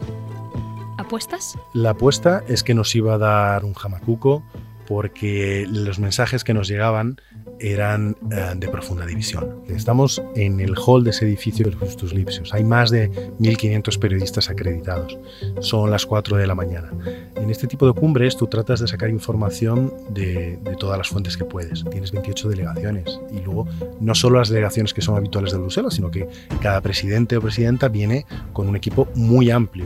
¿Apuestas? 0.97 1.59
La 1.75 1.91
apuesta 1.91 2.43
es 2.47 2.63
que 2.63 2.73
nos 2.73 2.95
iba 2.95 3.13
a 3.13 3.17
dar 3.19 3.65
un 3.65 3.75
jamacuco 3.75 4.43
porque 4.87 5.67
los 5.69 5.99
mensajes 5.99 6.43
que 6.43 6.55
nos 6.55 6.67
llegaban 6.67 7.21
eran 7.59 8.15
eh, 8.31 8.53
de 8.55 8.67
profunda 8.67 9.05
división. 9.05 9.63
Estamos 9.67 10.21
en 10.35 10.59
el 10.59 10.75
hall 10.77 11.03
de 11.03 11.11
ese 11.11 11.25
edificio 11.25 11.65
del 11.65 11.75
Justus 11.75 12.13
Lipsius. 12.13 12.53
Hay 12.53 12.63
más 12.63 12.89
de 12.91 13.11
1.500 13.39 13.99
periodistas 13.99 14.49
acreditados. 14.49 15.17
Son 15.59 15.89
las 15.91 16.05
4 16.05 16.37
de 16.37 16.47
la 16.47 16.55
mañana. 16.55 16.91
En 17.35 17.49
este 17.49 17.67
tipo 17.67 17.85
de 17.87 17.93
cumbres 17.93 18.37
tú 18.37 18.47
tratas 18.47 18.79
de 18.79 18.87
sacar 18.87 19.09
información 19.09 19.93
de, 20.09 20.57
de 20.57 20.75
todas 20.75 20.97
las 20.97 21.07
fuentes 21.07 21.37
que 21.37 21.45
puedes. 21.45 21.83
Tienes 21.89 22.11
28 22.11 22.49
delegaciones 22.49 23.19
y 23.31 23.41
luego 23.41 23.67
no 23.99 24.15
solo 24.15 24.39
las 24.39 24.49
delegaciones 24.49 24.93
que 24.93 25.01
son 25.01 25.15
habituales 25.15 25.51
de 25.51 25.59
Bruselas, 25.59 25.93
sino 25.93 26.11
que 26.11 26.27
cada 26.61 26.81
presidente 26.81 27.37
o 27.37 27.41
presidenta 27.41 27.87
viene 27.87 28.25
con 28.53 28.67
un 28.67 28.75
equipo 28.75 29.07
muy 29.15 29.51
amplio 29.51 29.85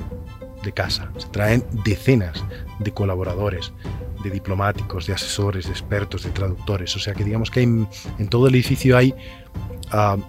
de 0.64 0.72
casa. 0.72 1.12
Se 1.18 1.28
traen 1.30 1.64
decenas 1.84 2.44
de 2.80 2.92
colaboradores 2.92 3.74
de 4.24 4.30
diplomáticos, 4.30 5.08
de 5.08 5.14
asesores, 5.14 5.66
de 5.66 5.72
expertos, 5.72 6.24
de 6.24 6.32
traductores. 6.32 6.96
O 6.96 7.00
sea 7.00 7.14
que 7.14 7.24
digamos 7.24 7.52
que 7.52 7.62
en, 7.62 7.88
todo 8.30 8.48
el 8.48 8.56
edificio 8.56 8.98
hay 8.98 9.14
uh, 9.94 10.22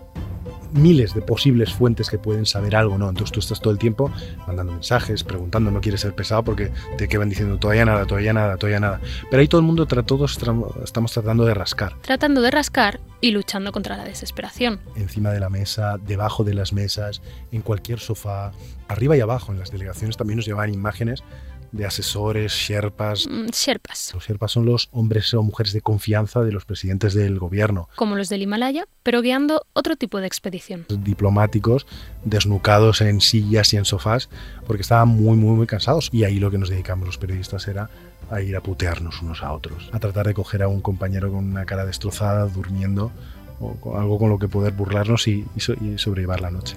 miles 0.72 1.14
de 1.14 1.22
posibles 1.22 1.72
fuentes 1.72 2.08
que 2.08 2.18
pueden 2.18 2.46
saber 2.46 2.76
algo, 2.76 2.98
¿no? 2.98 3.08
Entonces 3.08 3.32
tú 3.32 3.40
estás 3.40 3.60
todo 3.60 3.72
el 3.72 3.78
tiempo 3.78 4.10
mandando 4.46 4.72
mensajes, 4.72 5.24
preguntando, 5.24 5.70
no 5.70 5.80
quieres 5.80 6.00
ser 6.00 6.14
pesado 6.14 6.42
porque 6.42 6.70
te 6.96 7.08
quedan 7.08 7.28
diciendo 7.28 7.58
todavía 7.58 7.84
nada, 7.84 8.06
todavía 8.06 8.32
nada, 8.32 8.56
todavía 8.56 8.80
nada. 8.80 9.00
Pero 9.30 9.40
ahí 9.40 9.48
todo 9.48 9.60
el 9.60 9.66
mundo, 9.66 9.86
todos 9.86 10.38
estamos 10.82 11.12
tratando 11.12 11.44
de 11.44 11.54
rascar. 11.54 11.96
Tratando 12.00 12.40
de 12.40 12.50
rascar 12.50 13.00
y 13.20 13.30
luchando 13.30 13.72
contra 13.72 13.96
la 13.96 14.04
desesperación. 14.04 14.80
Encima 14.96 15.30
de 15.30 15.40
la 15.40 15.48
mesa, 15.48 15.98
debajo 15.98 16.44
de 16.44 16.54
las 16.54 16.72
mesas, 16.72 17.22
en 17.52 17.62
cualquier 17.62 18.00
sofá, 18.00 18.52
arriba 18.88 19.16
y 19.16 19.20
abajo. 19.20 19.52
En 19.52 19.58
las 19.58 19.70
delegaciones 19.70 20.16
también 20.16 20.38
nos 20.38 20.46
llevan 20.46 20.72
imágenes 20.72 21.22
de 21.72 21.86
asesores, 21.86 22.52
sherpas. 22.52 23.26
Mm, 23.28 23.46
sherpas. 23.46 24.12
Los 24.14 24.26
sherpas 24.26 24.52
son 24.52 24.66
los 24.66 24.88
hombres 24.92 25.32
o 25.34 25.42
mujeres 25.42 25.72
de 25.72 25.80
confianza 25.80 26.40
de 26.42 26.52
los 26.52 26.64
presidentes 26.64 27.14
del 27.14 27.38
gobierno. 27.38 27.88
Como 27.96 28.14
los 28.14 28.28
del 28.28 28.42
Himalaya, 28.42 28.86
pero 29.02 29.22
guiando 29.22 29.66
otro 29.72 29.96
tipo 29.96 30.20
de 30.20 30.26
expedición. 30.26 30.86
Diplomáticos 30.88 31.86
desnucados 32.24 33.00
en 33.00 33.20
sillas 33.20 33.72
y 33.72 33.78
en 33.78 33.84
sofás 33.84 34.28
porque 34.66 34.82
estaban 34.82 35.08
muy, 35.08 35.36
muy, 35.36 35.56
muy 35.56 35.66
cansados. 35.66 36.10
Y 36.12 36.24
ahí 36.24 36.38
lo 36.38 36.50
que 36.50 36.58
nos 36.58 36.68
dedicamos 36.68 37.06
los 37.06 37.18
periodistas 37.18 37.66
era 37.66 37.90
a 38.30 38.40
ir 38.40 38.56
a 38.56 38.60
putearnos 38.60 39.20
unos 39.22 39.42
a 39.42 39.52
otros, 39.52 39.90
a 39.92 39.98
tratar 39.98 40.26
de 40.26 40.34
coger 40.34 40.62
a 40.62 40.68
un 40.68 40.80
compañero 40.80 41.30
con 41.30 41.44
una 41.44 41.66
cara 41.66 41.84
destrozada, 41.84 42.46
durmiendo, 42.46 43.10
o 43.60 43.74
con 43.74 44.00
algo 44.00 44.18
con 44.18 44.30
lo 44.30 44.38
que 44.38 44.48
poder 44.48 44.72
burlarnos 44.72 45.28
y, 45.28 45.46
y 45.54 45.98
sobrellevar 45.98 46.40
la 46.40 46.50
noche. 46.50 46.76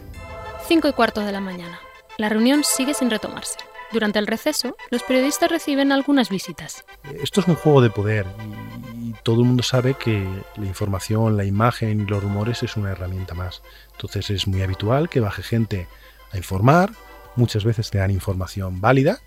Cinco 0.67 0.87
y 0.87 0.93
cuarto 0.93 1.21
de 1.21 1.31
la 1.31 1.39
mañana. 1.39 1.79
La 2.17 2.29
reunión 2.29 2.63
sigue 2.63 2.93
sin 2.93 3.09
retomarse. 3.09 3.57
Durante 3.91 4.19
el 4.19 4.27
receso, 4.27 4.75
los 4.89 5.03
periodistas 5.03 5.49
reciben 5.49 5.91
algunas 5.91 6.29
visitas. 6.29 6.83
Esto 7.21 7.41
es 7.41 7.47
un 7.47 7.55
juego 7.55 7.81
de 7.81 7.89
poder 7.89 8.25
y, 8.93 9.13
todo 9.23 9.41
el 9.41 9.47
mundo 9.47 9.63
sabe 9.63 9.95
que 9.95 10.27
la 10.55 10.65
información, 10.65 11.37
la 11.37 11.45
imagen 11.45 12.01
y 12.01 12.05
los 12.05 12.21
rumores 12.21 12.61
es 12.63 12.77
una 12.77 12.91
herramienta 12.91 13.33
más. 13.33 13.61
Entonces 13.93 14.29
es 14.29 14.47
muy 14.47 14.61
habitual 14.61 15.09
que 15.09 15.19
baje 15.19 15.41
gente 15.41 15.87
a 16.31 16.37
informar, 16.37 16.91
muchas 17.35 17.63
veces 17.63 17.89
te 17.89 17.97
dan 17.97 18.11
información 18.11 18.81
válida, 18.81 19.19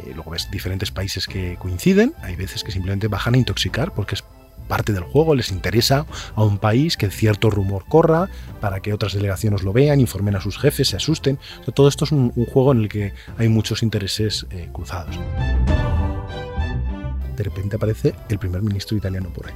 eh, 0.00 0.12
luego 0.14 0.30
ves 0.30 0.50
diferentes 0.50 0.90
países 0.90 1.26
que 1.26 1.56
coinciden, 1.56 2.14
hay 2.22 2.36
veces 2.36 2.64
que 2.64 2.72
simplemente 2.72 3.08
bajan 3.08 3.34
a 3.34 3.38
intoxicar 3.38 3.92
porque 3.92 4.14
es 4.14 4.24
parte 4.68 4.92
del 4.92 5.02
juego, 5.02 5.34
les 5.34 5.50
interesa 5.50 6.06
a 6.36 6.44
un 6.44 6.58
país 6.58 6.96
que 6.96 7.10
cierto 7.10 7.50
rumor 7.50 7.84
corra 7.88 8.28
para 8.60 8.80
que 8.80 8.92
otras 8.92 9.14
delegaciones 9.14 9.62
lo 9.62 9.72
vean, 9.72 10.00
informen 10.00 10.36
a 10.36 10.40
sus 10.40 10.58
jefes, 10.58 10.88
se 10.88 10.96
asusten. 10.96 11.38
todo 11.74 11.88
esto 11.88 12.04
es 12.04 12.12
un, 12.12 12.30
juego 12.30 12.72
en 12.72 12.82
el 12.82 12.88
que 12.88 13.12
hay 13.36 13.48
muchos 13.48 13.82
intereses 13.82 14.46
eh, 14.50 14.68
cruzados. 14.72 15.18
De 17.36 17.44
repente 17.44 17.76
aparece 17.76 18.14
el 18.28 18.38
primer 18.38 18.62
ministro 18.62 18.96
italiano 18.96 19.30
por 19.30 19.46
ahí. 19.46 19.54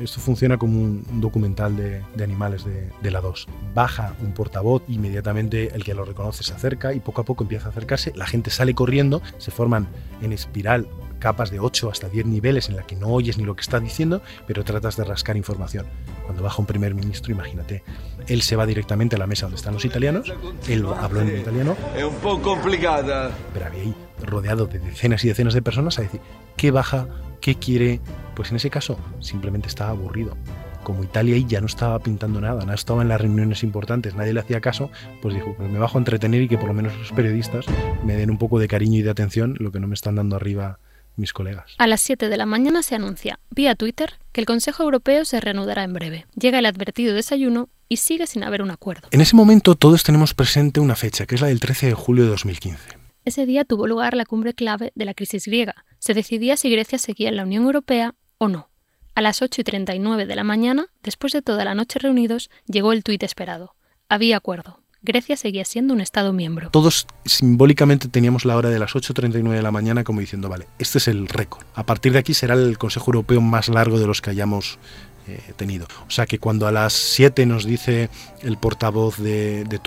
Esto 0.00 0.20
funciona 0.20 0.56
como 0.56 0.80
un 0.80 1.20
documental 1.20 1.76
de, 1.76 2.02
animales 2.22 2.64
de, 2.64 2.88
de, 3.02 3.10
la 3.10 3.20
2. 3.20 3.46
Baja 3.74 4.16
un 4.22 4.32
portavoz, 4.32 4.82
inmediatamente 4.88 5.74
el 5.74 5.84
que 5.84 5.94
lo 5.94 6.04
reconoce 6.04 6.42
se 6.42 6.54
acerca 6.54 6.94
y 6.94 7.00
poco 7.00 7.20
a 7.20 7.24
poco 7.24 7.44
empieza 7.44 7.66
a 7.66 7.70
acercarse. 7.70 8.12
La 8.16 8.26
gente 8.26 8.50
sale 8.50 8.74
corriendo, 8.74 9.22
se 9.38 9.50
forman 9.50 9.86
en 10.22 10.32
espiral 10.32 10.88
capas 11.22 11.52
de 11.52 11.60
8 11.60 11.88
hasta 11.88 12.08
10 12.08 12.26
niveles 12.26 12.68
en 12.68 12.74
la 12.74 12.82
que 12.82 12.96
no 12.96 13.06
oyes 13.06 13.38
ni 13.38 13.44
lo 13.44 13.54
que 13.54 13.60
está 13.60 13.78
diciendo, 13.78 14.22
pero 14.44 14.64
tratas 14.64 14.96
de 14.96 15.04
rascar 15.04 15.36
información. 15.36 15.86
Cuando 16.24 16.42
baja 16.42 16.56
un 16.58 16.66
primer 16.66 16.96
ministro, 16.96 17.32
imagínate, 17.32 17.84
él 18.26 18.42
se 18.42 18.56
va 18.56 18.66
directamente 18.66 19.14
a 19.14 19.20
la 19.20 19.28
mesa 19.28 19.46
donde 19.46 19.56
están 19.56 19.72
los 19.72 19.84
italianos, 19.84 20.32
él 20.66 20.84
habló 20.84 21.20
en 21.20 21.38
italiano. 21.38 21.76
Es 21.96 22.02
un 22.02 22.16
poco 22.16 22.54
complicada. 22.54 23.30
Pero 23.54 23.66
había 23.66 23.82
ahí 23.82 23.94
rodeado 24.20 24.66
de 24.66 24.80
decenas 24.80 25.24
y 25.24 25.28
decenas 25.28 25.54
de 25.54 25.62
personas 25.62 25.96
a 26.00 26.02
decir, 26.02 26.20
¿qué 26.56 26.72
baja? 26.72 27.06
¿Qué 27.40 27.54
quiere? 27.54 28.00
Pues 28.34 28.50
en 28.50 28.56
ese 28.56 28.70
caso 28.70 28.98
simplemente 29.20 29.68
estaba 29.68 29.90
aburrido 29.90 30.36
como 30.82 31.04
Italia 31.04 31.36
ahí 31.36 31.44
ya 31.46 31.60
no 31.60 31.66
estaba 31.66 32.00
pintando 32.00 32.40
nada, 32.40 32.64
no 32.64 32.74
estaba 32.74 33.02
en 33.02 33.08
las 33.08 33.20
reuniones 33.20 33.62
importantes, 33.62 34.16
nadie 34.16 34.32
le 34.32 34.40
hacía 34.40 34.60
caso, 34.60 34.90
pues 35.20 35.32
dijo, 35.32 35.54
pues 35.56 35.70
me 35.70 35.78
bajo 35.78 35.96
a 35.96 36.00
entretener 36.00 36.42
y 36.42 36.48
que 36.48 36.58
por 36.58 36.66
lo 36.66 36.74
menos 36.74 36.96
los 36.98 37.12
periodistas 37.12 37.66
me 38.04 38.16
den 38.16 38.32
un 38.32 38.38
poco 38.38 38.58
de 38.58 38.66
cariño 38.66 38.98
y 38.98 39.02
de 39.02 39.10
atención, 39.10 39.54
lo 39.60 39.70
que 39.70 39.78
no 39.78 39.86
me 39.86 39.94
están 39.94 40.16
dando 40.16 40.34
arriba 40.34 40.80
mis 41.16 41.32
colegas. 41.32 41.74
A 41.78 41.86
las 41.86 42.00
7 42.00 42.28
de 42.28 42.36
la 42.36 42.46
mañana 42.46 42.82
se 42.82 42.94
anuncia, 42.94 43.38
vía 43.50 43.74
Twitter, 43.74 44.18
que 44.32 44.40
el 44.40 44.46
Consejo 44.46 44.82
Europeo 44.82 45.24
se 45.24 45.40
reanudará 45.40 45.84
en 45.84 45.92
breve. 45.92 46.26
Llega 46.34 46.58
el 46.58 46.66
advertido 46.66 47.14
desayuno 47.14 47.68
y 47.88 47.98
sigue 47.98 48.26
sin 48.26 48.44
haber 48.44 48.62
un 48.62 48.70
acuerdo. 48.70 49.08
En 49.10 49.20
ese 49.20 49.36
momento 49.36 49.74
todos 49.74 50.02
tenemos 50.02 50.34
presente 50.34 50.80
una 50.80 50.96
fecha, 50.96 51.26
que 51.26 51.34
es 51.34 51.40
la 51.40 51.48
del 51.48 51.60
13 51.60 51.86
de 51.88 51.94
julio 51.94 52.24
de 52.24 52.30
2015. 52.30 52.98
Ese 53.24 53.46
día 53.46 53.64
tuvo 53.64 53.86
lugar 53.86 54.14
la 54.14 54.24
cumbre 54.24 54.54
clave 54.54 54.92
de 54.94 55.04
la 55.04 55.14
crisis 55.14 55.46
griega. 55.46 55.84
Se 55.98 56.14
decidía 56.14 56.56
si 56.56 56.70
Grecia 56.70 56.98
seguía 56.98 57.28
en 57.28 57.36
la 57.36 57.44
Unión 57.44 57.64
Europea 57.64 58.14
o 58.38 58.48
no. 58.48 58.70
A 59.14 59.20
las 59.20 59.42
8 59.42 59.60
y 59.60 59.64
39 59.64 60.26
de 60.26 60.34
la 60.34 60.42
mañana, 60.42 60.86
después 61.02 61.32
de 61.32 61.42
toda 61.42 61.64
la 61.64 61.74
noche 61.74 61.98
reunidos, 61.98 62.50
llegó 62.66 62.92
el 62.92 63.04
tuit 63.04 63.22
esperado. 63.22 63.76
Había 64.08 64.38
acuerdo. 64.38 64.81
Grecia 65.04 65.36
seguía 65.36 65.64
siendo 65.64 65.94
un 65.94 66.00
Estado 66.00 66.32
miembro. 66.32 66.70
Todos 66.70 67.08
simbólicamente 67.24 68.06
teníamos 68.08 68.44
la 68.44 68.56
hora 68.56 68.70
de 68.70 68.78
las 68.78 68.92
8.39 68.94 69.50
de 69.50 69.62
la 69.62 69.72
mañana 69.72 70.04
como 70.04 70.20
diciendo, 70.20 70.48
vale, 70.48 70.68
este 70.78 70.98
es 70.98 71.08
el 71.08 71.26
récord. 71.26 71.64
A 71.74 71.84
partir 71.84 72.12
de 72.12 72.20
aquí 72.20 72.34
será 72.34 72.54
el 72.54 72.78
Consejo 72.78 73.06
Europeo 73.08 73.40
más 73.40 73.68
largo 73.68 73.98
de 73.98 74.06
los 74.06 74.22
que 74.22 74.30
hayamos 74.30 74.78
eh, 75.26 75.40
tenido. 75.56 75.86
O 76.06 76.10
sea 76.10 76.26
que 76.26 76.38
cuando 76.38 76.68
a 76.68 76.72
las 76.72 76.92
7 76.92 77.46
nos 77.46 77.64
dice 77.64 78.10
el 78.42 78.58
portavoz 78.58 79.18
de, 79.18 79.64
de 79.64 79.80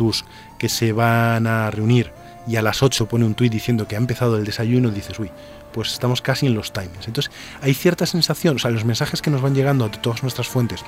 que 0.59 0.67
se 0.67 0.91
van 0.91 1.47
a 1.47 1.71
reunir 1.71 2.11
y 2.45 2.57
a 2.57 2.61
las 2.61 2.83
8 2.83 3.07
pone 3.07 3.23
un 3.23 3.35
tuit 3.35 3.53
diciendo 3.53 3.87
que 3.87 3.95
ha 3.95 3.99
empezado 3.99 4.37
el 4.37 4.43
desayuno, 4.43 4.91
dices, 4.91 5.17
uy, 5.17 5.31
pues 5.71 5.93
estamos 5.93 6.21
casi 6.21 6.45
en 6.45 6.55
los 6.55 6.73
timings. 6.73 7.07
Entonces 7.07 7.31
hay 7.61 7.73
cierta 7.73 8.05
sensación, 8.05 8.57
o 8.57 8.59
sea, 8.59 8.69
los 8.69 8.83
mensajes 8.83 9.21
que 9.21 9.31
nos 9.31 9.41
van 9.41 9.55
llegando 9.55 9.87
de 9.87 9.97
todas 9.97 10.23
nuestras 10.23 10.49
fuentes 10.49 10.81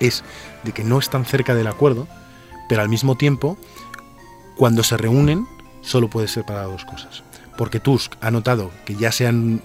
es 0.00 0.22
de 0.64 0.72
que 0.72 0.84
no 0.84 0.98
están 0.98 1.24
cerca 1.24 1.54
del 1.54 1.66
acuerdo, 1.66 2.06
pero 2.68 2.82
al 2.82 2.88
mismo 2.88 3.16
tiempo, 3.16 3.56
cuando 4.56 4.82
se 4.82 4.96
reúnen, 4.96 5.46
solo 5.80 6.08
puede 6.08 6.28
ser 6.28 6.44
para 6.44 6.64
dos 6.64 6.84
cosas. 6.84 7.22
Porque 7.56 7.80
Tusk 7.80 8.14
ha 8.20 8.30
notado 8.30 8.70
que 8.84 8.96
ya 8.96 9.12
se 9.12 9.26
han 9.26 9.62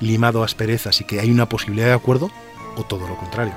limado 0.00 0.42
asperezas 0.42 1.00
y 1.00 1.04
que 1.04 1.20
hay 1.20 1.30
una 1.30 1.48
posibilidad 1.48 1.88
de 1.88 1.94
acuerdo, 1.94 2.30
o 2.76 2.84
todo 2.84 3.06
lo 3.06 3.16
contrario. 3.16 3.54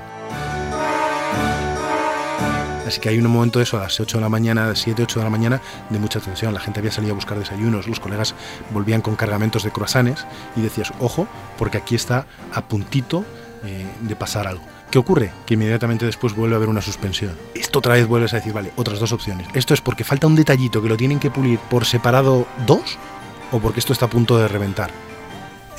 Así 2.86 3.00
que 3.00 3.08
hay 3.08 3.18
un 3.18 3.26
momento 3.26 3.58
de 3.58 3.62
eso, 3.62 3.78
a 3.78 3.84
las 3.84 3.98
8 3.98 4.18
de 4.18 4.20
la 4.20 4.28
mañana, 4.28 4.74
7, 4.74 5.02
8 5.04 5.20
de 5.20 5.24
la 5.24 5.30
mañana, 5.30 5.60
de 5.88 5.98
mucha 5.98 6.20
tensión. 6.20 6.52
La 6.52 6.60
gente 6.60 6.80
había 6.80 6.92
salido 6.92 7.12
a 7.12 7.14
buscar 7.14 7.38
desayunos, 7.38 7.88
los 7.88 7.98
colegas 7.98 8.34
volvían 8.70 9.00
con 9.00 9.16
cargamentos 9.16 9.62
de 9.62 9.70
croissants 9.70 10.26
y 10.54 10.60
decías, 10.60 10.92
ojo, 11.00 11.26
porque 11.56 11.78
aquí 11.78 11.94
está 11.94 12.26
a 12.52 12.68
puntito 12.68 13.24
eh, 13.64 13.86
de 14.02 14.16
pasar 14.16 14.46
algo. 14.46 14.64
¿Qué 14.94 15.00
ocurre? 15.00 15.32
Que 15.44 15.54
inmediatamente 15.54 16.06
después 16.06 16.36
vuelve 16.36 16.54
a 16.54 16.58
haber 16.58 16.68
una 16.68 16.80
suspensión. 16.80 17.36
Esto 17.56 17.80
otra 17.80 17.94
vez 17.94 18.06
vuelves 18.06 18.32
a 18.32 18.36
decir, 18.36 18.52
vale, 18.52 18.70
otras 18.76 19.00
dos 19.00 19.10
opciones. 19.10 19.48
¿Esto 19.52 19.74
es 19.74 19.80
porque 19.80 20.04
falta 20.04 20.28
un 20.28 20.36
detallito 20.36 20.80
que 20.80 20.88
lo 20.88 20.96
tienen 20.96 21.18
que 21.18 21.32
pulir 21.32 21.58
por 21.58 21.84
separado 21.84 22.46
dos? 22.64 22.96
¿O 23.50 23.58
porque 23.58 23.80
esto 23.80 23.92
está 23.92 24.06
a 24.06 24.08
punto 24.08 24.38
de 24.38 24.46
reventar? 24.46 24.92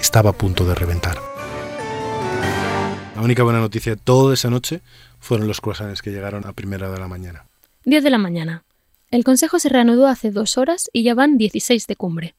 Estaba 0.01 0.31
a 0.31 0.33
punto 0.33 0.65
de 0.65 0.75
reventar. 0.75 1.15
La 3.15 3.21
única 3.21 3.43
buena 3.43 3.61
noticia 3.61 3.95
de 3.95 4.01
toda 4.01 4.33
esa 4.33 4.49
noche 4.49 4.81
fueron 5.21 5.47
los 5.47 5.61
croissants 5.61 6.01
que 6.01 6.11
llegaron 6.11 6.45
a 6.45 6.51
primera 6.51 6.91
de 6.91 6.99
la 6.99 7.07
mañana. 7.07 7.45
10 7.85 8.03
de 8.03 8.09
la 8.09 8.17
mañana. 8.17 8.65
El 9.11 9.23
Consejo 9.23 9.59
se 9.59 9.69
reanudó 9.69 10.07
hace 10.07 10.31
dos 10.31 10.57
horas 10.57 10.89
y 10.91 11.03
ya 11.03 11.15
van 11.15 11.37
16 11.37 11.87
de 11.87 11.95
cumbre. 11.95 12.35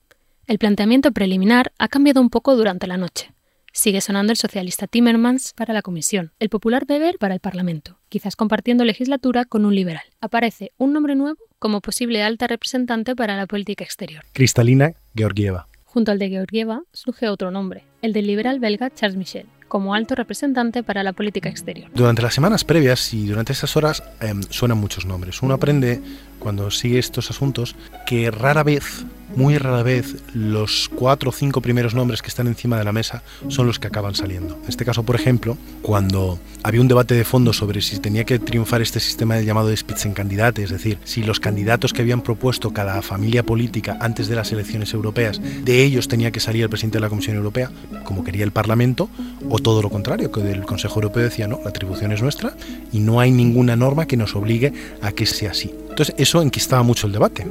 El 0.46 0.58
planteamiento 0.58 1.10
preliminar 1.12 1.72
ha 1.78 1.88
cambiado 1.88 2.20
un 2.20 2.28
poco 2.28 2.54
durante 2.54 2.86
la 2.86 2.98
noche. 2.98 3.32
Sigue 3.76 4.00
sonando 4.00 4.32
el 4.32 4.38
socialista 4.38 4.86
Timmermans 4.86 5.52
para 5.52 5.74
la 5.74 5.82
Comisión, 5.82 6.32
el 6.40 6.48
popular 6.48 6.86
Weber 6.88 7.18
para 7.18 7.34
el 7.34 7.40
Parlamento, 7.40 7.98
quizás 8.08 8.34
compartiendo 8.34 8.86
legislatura 8.86 9.44
con 9.44 9.66
un 9.66 9.74
liberal. 9.74 10.02
Aparece 10.18 10.72
un 10.78 10.94
nombre 10.94 11.14
nuevo 11.14 11.38
como 11.58 11.82
posible 11.82 12.22
alta 12.22 12.46
representante 12.46 13.14
para 13.14 13.36
la 13.36 13.46
política 13.46 13.84
exterior. 13.84 14.24
Cristalina 14.32 14.94
Georgieva. 15.14 15.68
Junto 15.84 16.10
al 16.10 16.18
de 16.18 16.30
Georgieva 16.30 16.84
surge 16.94 17.28
otro 17.28 17.50
nombre, 17.50 17.84
el 18.00 18.14
del 18.14 18.26
liberal 18.26 18.60
belga 18.60 18.88
Charles 18.88 19.18
Michel 19.18 19.46
como 19.68 19.94
alto 19.94 20.14
representante 20.14 20.82
para 20.82 21.02
la 21.02 21.12
política 21.12 21.48
exterior. 21.48 21.90
Durante 21.94 22.22
las 22.22 22.34
semanas 22.34 22.64
previas 22.64 23.12
y 23.12 23.26
durante 23.26 23.52
esas 23.52 23.76
horas 23.76 24.02
em, 24.20 24.42
suenan 24.48 24.78
muchos 24.78 25.06
nombres. 25.06 25.42
Uno 25.42 25.54
aprende, 25.54 26.00
cuando 26.38 26.70
sigue 26.70 26.98
estos 26.98 27.30
asuntos, 27.30 27.76
que 28.06 28.30
rara 28.30 28.62
vez 28.62 29.04
muy 29.34 29.58
rara 29.58 29.82
vez 29.82 30.16
los 30.34 30.88
cuatro 30.94 31.30
o 31.30 31.32
cinco 31.32 31.60
primeros 31.60 31.94
nombres 31.94 32.22
que 32.22 32.28
están 32.28 32.46
encima 32.46 32.78
de 32.78 32.84
la 32.84 32.92
mesa 32.92 33.22
son 33.48 33.66
los 33.66 33.78
que 33.78 33.88
acaban 33.88 34.14
saliendo. 34.14 34.58
En 34.62 34.68
este 34.68 34.84
caso, 34.84 35.02
por 35.02 35.16
ejemplo, 35.16 35.56
cuando 35.82 36.38
había 36.62 36.80
un 36.80 36.88
debate 36.88 37.14
de 37.14 37.24
fondo 37.24 37.52
sobre 37.52 37.80
si 37.80 37.98
tenía 37.98 38.24
que 38.24 38.38
triunfar 38.38 38.82
este 38.82 39.00
sistema 39.00 39.40
llamado 39.40 39.74
Spitzenkandidat, 39.76 40.58
es 40.58 40.70
decir, 40.70 40.98
si 41.04 41.22
los 41.22 41.40
candidatos 41.40 41.92
que 41.92 42.02
habían 42.02 42.22
propuesto 42.22 42.72
cada 42.72 43.02
familia 43.02 43.42
política 43.42 43.96
antes 44.00 44.28
de 44.28 44.36
las 44.36 44.52
elecciones 44.52 44.92
europeas, 44.94 45.40
de 45.64 45.82
ellos 45.82 46.08
tenía 46.08 46.30
que 46.30 46.40
salir 46.40 46.62
el 46.62 46.68
presidente 46.68 46.98
de 46.98 47.02
la 47.02 47.08
Comisión 47.08 47.36
Europea, 47.36 47.70
como 48.04 48.24
quería 48.24 48.44
el 48.44 48.52
Parlamento, 48.52 49.08
o 49.48 49.58
todo 49.58 49.82
lo 49.82 49.90
contrario, 49.90 50.30
que 50.30 50.40
el 50.40 50.64
Consejo 50.64 50.96
Europeo 50.96 51.22
decía, 51.22 51.48
no, 51.48 51.60
la 51.62 51.70
atribución 51.70 52.12
es 52.12 52.22
nuestra 52.22 52.56
y 52.92 53.00
no 53.00 53.20
hay 53.20 53.30
ninguna 53.30 53.76
norma 53.76 54.06
que 54.06 54.16
nos 54.16 54.34
obligue 54.34 54.72
a 55.02 55.12
que 55.12 55.26
sea 55.26 55.50
así. 55.50 55.74
Entonces, 55.88 56.14
eso 56.18 56.42
enquistaba 56.42 56.82
mucho 56.82 57.06
el 57.06 57.12
debate, 57.12 57.46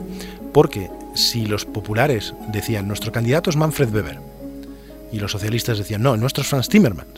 porque 0.53 0.89
si 1.15 1.45
los 1.45 1.65
populares 1.65 2.33
decían 2.51 2.87
nuestro 2.87 3.11
candidato 3.11 3.49
es 3.49 3.55
Manfred 3.55 3.93
Weber 3.93 4.19
y 5.11 5.19
los 5.19 5.31
socialistas 5.31 5.77
decían 5.77 6.03
no, 6.03 6.17
nuestro 6.17 6.43
es 6.43 6.47
Franz 6.47 6.69
Timmermans, 6.69 7.09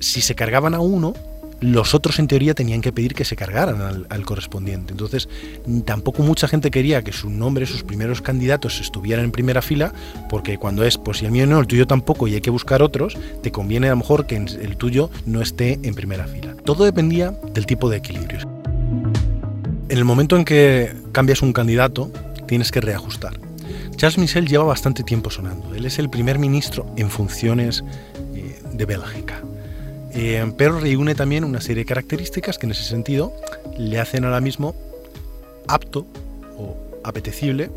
si 0.00 0.20
se 0.20 0.34
cargaban 0.34 0.74
a 0.74 0.80
uno, 0.80 1.14
los 1.60 1.94
otros 1.94 2.18
en 2.18 2.26
teoría 2.26 2.54
tenían 2.54 2.80
que 2.80 2.92
pedir 2.92 3.14
que 3.14 3.24
se 3.24 3.36
cargaran 3.36 4.06
al, 4.08 4.24
correspondiente. 4.24 4.92
Entonces, 4.92 5.28
tampoco 5.84 6.22
mucha 6.22 6.48
gente 6.48 6.70
quería 6.70 7.02
que 7.02 7.12
su 7.12 7.28
nombre, 7.28 7.66
sus 7.66 7.82
primeros 7.82 8.22
candidatos 8.22 8.80
estuvieran 8.80 9.26
en 9.26 9.30
primera 9.30 9.60
fila, 9.60 9.92
porque 10.28 10.56
cuando 10.56 10.84
es, 10.84 10.96
pues 10.96 11.18
si 11.18 11.26
el 11.26 11.32
mío 11.32 11.46
no, 11.46 11.60
el 11.60 11.66
tuyo 11.66 11.86
tampoco 11.86 12.26
y 12.26 12.34
hay 12.34 12.40
que 12.40 12.50
buscar 12.50 12.82
otros, 12.82 13.16
te 13.42 13.52
conviene 13.52 13.88
a 13.88 13.90
lo 13.90 13.96
mejor 13.96 14.26
que 14.26 14.36
el 14.36 14.76
tuyo 14.76 15.10
no 15.26 15.42
esté 15.42 15.78
en 15.82 15.94
primera 15.94 16.26
fila. 16.26 16.54
Todo 16.64 16.84
dependía 16.84 17.32
del 17.52 17.66
tipo 17.66 17.90
de 17.90 17.98
equilibrios. 17.98 18.46
En 19.90 19.98
el 19.98 20.04
momento 20.04 20.36
en 20.36 20.44
que 20.44 20.94
cambias 21.12 21.42
un 21.42 21.52
candidato, 21.52 22.10
tienes 22.50 22.72
que 22.72 22.80
reajustar. 22.80 23.38
Charles 23.94 24.18
Michel 24.18 24.48
lleva 24.48 24.64
bastante 24.64 25.04
tiempo 25.04 25.30
sonando. 25.30 25.72
Él 25.72 25.86
es 25.86 26.00
el 26.00 26.10
primer 26.10 26.40
ministro 26.40 26.84
en 26.96 27.08
funciones 27.08 27.84
eh, 28.34 28.60
de 28.72 28.84
Bélgica. 28.86 29.40
Eh, 30.12 30.52
pero 30.56 30.80
reúne 30.80 31.14
también 31.14 31.44
una 31.44 31.60
serie 31.60 31.84
de 31.84 31.84
características 31.84 32.58
que 32.58 32.66
en 32.66 32.72
ese 32.72 32.82
sentido 32.82 33.32
le 33.78 34.00
hacen 34.00 34.24
ahora 34.24 34.40
mismo 34.40 34.74
apto 35.68 36.08
o 36.58 36.76
apetecible 37.04 37.70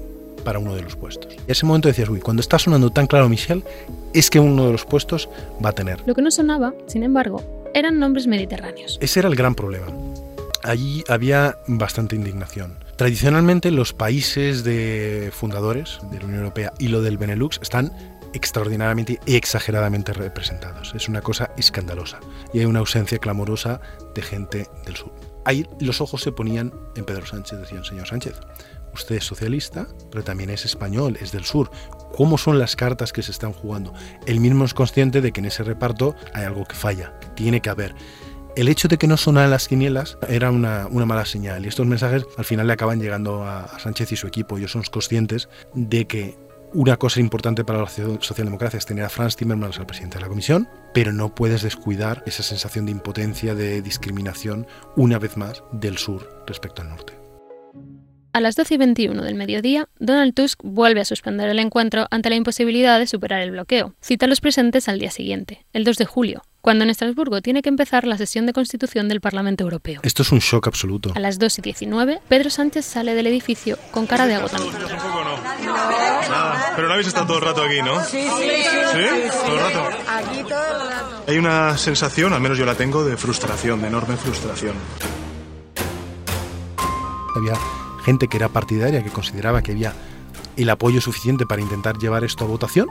para 0.44 0.58
uno 0.58 0.74
de 0.74 0.82
los 0.82 0.96
puestos. 0.96 1.32
En 1.32 1.44
ese 1.52 1.68
momento 1.68 1.88
decías, 1.88 2.10
uy, 2.10 2.20
cuando 2.20 2.42
está 2.42 2.58
sonando 2.58 2.90
tan 2.90 3.06
claro 3.06 3.30
Michel, 3.30 3.64
es 4.12 4.32
que 4.32 4.40
uno 4.40 4.66
de 4.66 4.72
los 4.72 4.86
puestos 4.86 5.30
va 5.64 5.70
a 5.70 5.74
tener. 5.74 6.02
Lo 6.08 6.16
que 6.16 6.24
no 6.24 6.32
sonaba, 6.32 6.74
sin 6.88 7.04
embargo, 7.04 7.44
eran 7.76 8.00
nombres 8.00 8.26
mediterráneos. 8.26 8.98
Ese 9.02 9.20
era 9.20 9.30
el 9.30 9.36
gran 9.36 9.54
problema 9.54 9.94
allí 10.64 11.04
había 11.08 11.58
bastante 11.68 12.16
indignación. 12.16 12.83
Tradicionalmente 12.98 13.72
los 13.72 13.94
países 13.94 14.64
de 14.64 15.32
fundadores 15.34 16.00
de 16.12 16.20
la 16.20 16.26
Unión 16.26 16.40
Europea 16.42 16.74
y 16.78 16.90
lo 16.90 17.02
del 17.02 17.18
Benelux 17.18 17.60
están 17.62 17.92
extraordinariamente 18.34 19.20
y 19.26 19.36
exageradamente 19.36 20.14
representados. 20.14 20.94
Es 20.96 21.10
una 21.10 21.22
cosa 21.22 21.52
escandalosa 21.58 22.20
y 22.54 22.60
hay 22.60 22.66
una 22.66 22.80
ausencia 22.80 23.18
clamorosa 23.18 23.82
de 24.14 24.22
gente 24.22 24.68
del 24.86 24.96
sur. 24.96 25.12
Ahí 25.46 25.66
los 25.80 26.02
ojos 26.02 26.22
se 26.22 26.32
ponían 26.32 26.72
en 26.96 27.04
Pedro 27.04 27.26
Sánchez, 27.26 27.60
decían, 27.60 27.84
señor 27.84 28.08
Sánchez, 28.08 28.40
usted 28.94 29.16
es 29.16 29.26
socialista, 29.26 29.88
pero 30.12 30.24
también 30.24 30.52
es 30.52 30.64
español, 30.64 31.18
es 31.20 31.32
del 31.32 31.46
sur. 31.46 31.72
¿Cómo 32.16 32.38
son 32.38 32.60
las 32.60 32.76
cartas 32.76 33.12
que 33.12 33.24
se 33.24 33.32
están 33.32 33.54
jugando? 33.54 33.92
Él 34.28 34.40
mismo 34.40 34.66
es 34.66 34.74
consciente 34.74 35.20
de 35.20 35.32
que 35.32 35.40
en 35.40 35.48
ese 35.48 35.64
reparto 35.64 36.16
hay 36.34 36.44
algo 36.44 36.64
que 36.64 36.76
falla, 36.76 37.18
que 37.20 37.28
tiene 37.30 37.60
que 37.60 37.70
haber. 37.70 37.96
El 38.56 38.68
hecho 38.68 38.88
de 38.88 39.00
que 39.00 39.08
no 39.08 39.18
sonaran 39.18 39.50
las 39.50 39.68
quinielas 39.68 40.20
era 40.30 40.52
una, 40.52 40.88
mala 40.88 41.26
señal 41.26 41.66
y 41.66 41.70
estos 41.70 41.88
mensajes 41.88 42.24
al 42.38 42.46
final 42.46 42.68
le 42.68 42.74
acaban 42.74 43.02
llegando 43.02 43.44
a, 43.44 43.80
Sánchez 43.80 44.12
y 44.12 44.16
su 44.16 44.28
equipo. 44.28 44.58
Ellos 44.58 44.72
son 44.72 44.84
conscientes 44.84 45.50
de 45.74 46.06
que 46.06 46.38
una 46.72 46.98
cosa 46.98 47.20
importante 47.20 47.66
para 47.66 47.80
la 47.80 47.88
socialdemocracia 47.88 48.78
es 48.78 48.86
tener 48.86 49.06
a 49.06 49.10
Franz 49.10 49.36
Timmermans 49.36 49.80
al 49.80 49.88
presidente 49.88 50.18
de 50.18 50.22
la 50.22 50.28
comisión, 50.28 50.68
pero 50.94 51.12
no 51.12 51.34
puedes 51.34 51.64
descuidar 51.64 52.22
esa 52.28 52.44
sensación 52.44 52.86
de 52.86 52.92
impotencia, 52.92 53.56
de 53.56 53.82
discriminación, 53.82 54.68
una 54.96 55.18
vez 55.18 55.36
más, 55.36 55.64
del 55.72 55.98
sur 55.98 56.44
respecto 56.46 56.84
al 56.84 56.90
norte. 56.90 57.14
A 58.34 58.40
las 58.40 58.56
12 58.56 58.76
y 58.76 58.78
21 58.78 59.24
del 59.24 59.36
mediodía, 59.36 59.90
Donald 60.00 60.34
Tusk 60.36 60.60
vuelve 60.64 61.02
a 61.02 61.06
suspender 61.06 61.50
el 61.50 61.60
encuentro 61.60 62.08
ante 62.12 62.30
la 62.30 62.36
imposibilidad 62.36 63.00
de 63.00 63.08
superar 63.08 63.42
el 63.42 63.52
bloqueo. 63.52 63.96
Cita 64.00 64.26
a 64.28 64.30
los 64.30 64.42
presentes 64.42 64.90
al 64.90 65.00
día 65.00 65.12
siguiente, 65.12 65.66
el 65.74 65.84
2 65.84 65.98
de 65.98 66.06
julio, 66.06 66.44
cuando 66.64 66.86
en 66.86 66.90
Estrasburgo 66.90 67.42
tiene 67.42 67.62
que 67.62 67.68
empezar 67.68 68.08
la 68.08 68.18
sesión 68.18 68.46
de 68.46 68.54
constitución 68.54 69.10
del 69.10 69.20
Parlamento 69.20 69.66
Europeo. 69.66 70.00
Esto 70.02 70.22
es 70.22 70.32
un 70.32 70.40
shock 70.40 70.66
absoluto. 70.68 71.12
A 71.14 71.20
las 71.20 71.38
2 71.38 71.60
y 71.60 71.62
19, 71.62 72.22
Pedro 72.30 72.50
Sánchez 72.50 72.86
sale 72.86 73.16
del 73.16 73.28
edificio 73.28 73.78
con 73.92 74.08
cara 74.08 74.28
de 74.28 74.36
agotamiento. 74.36 74.78
Pero 76.78 76.88
no 76.88 76.94
habéis 76.94 77.08
estado 77.10 77.28
todo 77.28 77.40
el 77.40 77.44
rato 77.44 77.64
aquí, 77.64 77.82
¿no? 77.82 78.02
Sí, 78.06 78.22
sí, 78.22 78.50
sí. 78.94 78.98
¿Todo 79.46 79.56
el 79.56 79.60
rato? 79.60 79.90
Aquí 80.08 80.44
todo 80.44 80.84
el 80.84 80.90
rato. 80.90 81.24
Hay 81.28 81.38
una 81.38 81.78
sensación, 81.78 82.32
al 82.32 82.40
menos 82.40 82.58
yo 82.58 82.66
la 82.66 82.76
tengo, 82.76 83.04
de 83.04 83.18
frustración, 83.18 83.82
de 83.82 83.88
enorme 83.88 84.16
frustración. 84.16 84.78
Había 87.36 87.56
gente 88.06 88.30
que 88.30 88.38
era 88.38 88.48
partidaria, 88.48 89.04
que 89.04 89.10
consideraba 89.10 89.62
que 89.62 89.74
había 89.74 89.92
el 90.56 90.70
apoyo 90.70 91.02
suficiente 91.02 91.46
para 91.46 91.62
intentar 91.62 91.98
llevar 91.98 92.24
esto 92.24 92.46
a 92.46 92.48
votación, 92.48 92.88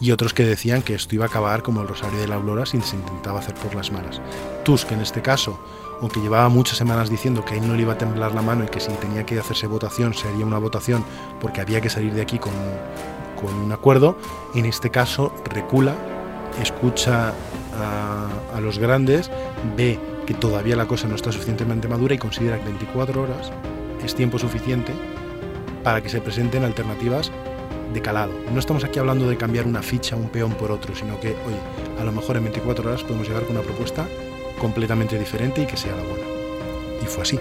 y 0.00 0.12
otros 0.12 0.34
que 0.34 0.44
decían 0.44 0.82
que 0.82 0.94
esto 0.94 1.14
iba 1.14 1.24
a 1.24 1.28
acabar 1.28 1.62
como 1.62 1.82
el 1.82 1.88
Rosario 1.88 2.18
de 2.18 2.28
la 2.28 2.36
Aurora 2.36 2.66
si 2.66 2.80
se 2.80 2.96
intentaba 2.96 3.40
hacer 3.40 3.54
por 3.54 3.74
las 3.74 3.90
malas. 3.90 4.20
Tusk, 4.64 4.92
en 4.92 5.00
este 5.00 5.22
caso, 5.22 5.58
aunque 6.00 6.20
llevaba 6.20 6.48
muchas 6.48 6.78
semanas 6.78 7.10
diciendo 7.10 7.44
que 7.44 7.54
a 7.54 7.56
él 7.56 7.66
no 7.66 7.74
le 7.74 7.82
iba 7.82 7.94
a 7.94 7.98
temblar 7.98 8.32
la 8.34 8.42
mano 8.42 8.64
y 8.64 8.68
que 8.68 8.80
si 8.80 8.92
tenía 8.92 9.26
que 9.26 9.38
hacerse 9.38 9.66
votación 9.66 10.14
sería 10.14 10.46
una 10.46 10.58
votación 10.58 11.04
porque 11.40 11.60
había 11.60 11.80
que 11.80 11.90
salir 11.90 12.14
de 12.14 12.22
aquí 12.22 12.38
con, 12.38 12.52
con 13.40 13.54
un 13.54 13.72
acuerdo, 13.72 14.16
en 14.54 14.66
este 14.66 14.90
caso 14.90 15.32
recula, 15.52 15.94
escucha 16.60 17.32
a, 18.52 18.60
los 18.60 18.78
grandes, 18.78 19.30
ve 19.76 19.98
que 20.26 20.34
todavía 20.34 20.76
la 20.76 20.86
cosa 20.86 21.06
no 21.06 21.14
está 21.14 21.30
suficientemente 21.30 21.88
madura 21.88 22.14
y 22.14 22.18
considera 22.18 22.58
que 22.58 22.64
24 22.64 23.22
horas 23.22 23.52
es 24.04 24.14
tiempo 24.14 24.38
suficiente 24.38 24.92
para 25.84 26.02
que 26.02 26.08
se 26.08 26.20
presenten 26.20 26.64
alternativas 26.64 27.30
de 27.92 28.02
calado. 28.02 28.32
No 28.52 28.58
estamos 28.58 28.84
aquí 28.84 28.98
hablando 28.98 29.28
de 29.28 29.36
cambiar 29.36 29.66
una 29.66 29.82
ficha, 29.82 30.16
un 30.16 30.28
peón 30.28 30.54
por 30.54 30.70
otro, 30.70 30.94
sino 30.94 31.18
que, 31.20 31.28
oye, 31.28 31.58
a 32.00 32.04
lo 32.04 32.12
mejor 32.12 32.36
en 32.36 32.44
24 32.44 32.88
horas 32.88 33.02
podemos 33.02 33.28
llegar 33.28 33.44
con 33.44 33.56
una 33.56 33.64
propuesta 33.64 34.06
completamente 34.58 35.18
diferente 35.18 35.62
y 35.62 35.66
que 35.66 35.76
sea 35.76 35.94
la 35.94 36.02
buena. 36.02 36.24
Y 37.02 37.06
fue 37.06 37.22
así. 37.22 37.38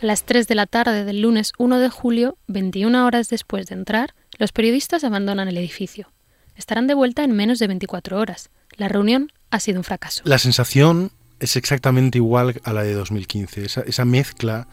A 0.00 0.06
las 0.06 0.24
3 0.24 0.46
de 0.46 0.54
la 0.54 0.66
tarde 0.66 1.04
del 1.04 1.22
lunes 1.22 1.52
1 1.58 1.78
de 1.78 1.88
julio, 1.88 2.36
21 2.48 3.06
horas 3.06 3.28
después 3.28 3.66
de 3.66 3.74
entrar, 3.74 4.14
los 4.38 4.52
periodistas 4.52 5.04
abandonan 5.04 5.48
el 5.48 5.56
edificio. 5.56 6.12
Estarán 6.54 6.86
de 6.86 6.94
vuelta 6.94 7.24
en 7.24 7.32
menos 7.32 7.58
de 7.58 7.66
24 7.66 8.18
horas. 8.18 8.50
La 8.76 8.88
reunión 8.88 9.32
ha 9.50 9.60
sido 9.60 9.78
un 9.78 9.84
fracaso. 9.84 10.22
La 10.24 10.38
sensación 10.38 11.12
es 11.40 11.56
exactamente 11.56 12.18
igual 12.18 12.60
a 12.64 12.72
la 12.72 12.82
de 12.82 12.94
2015. 12.94 13.64
Esa, 13.64 13.80
esa 13.82 14.04
mezcla 14.04 14.68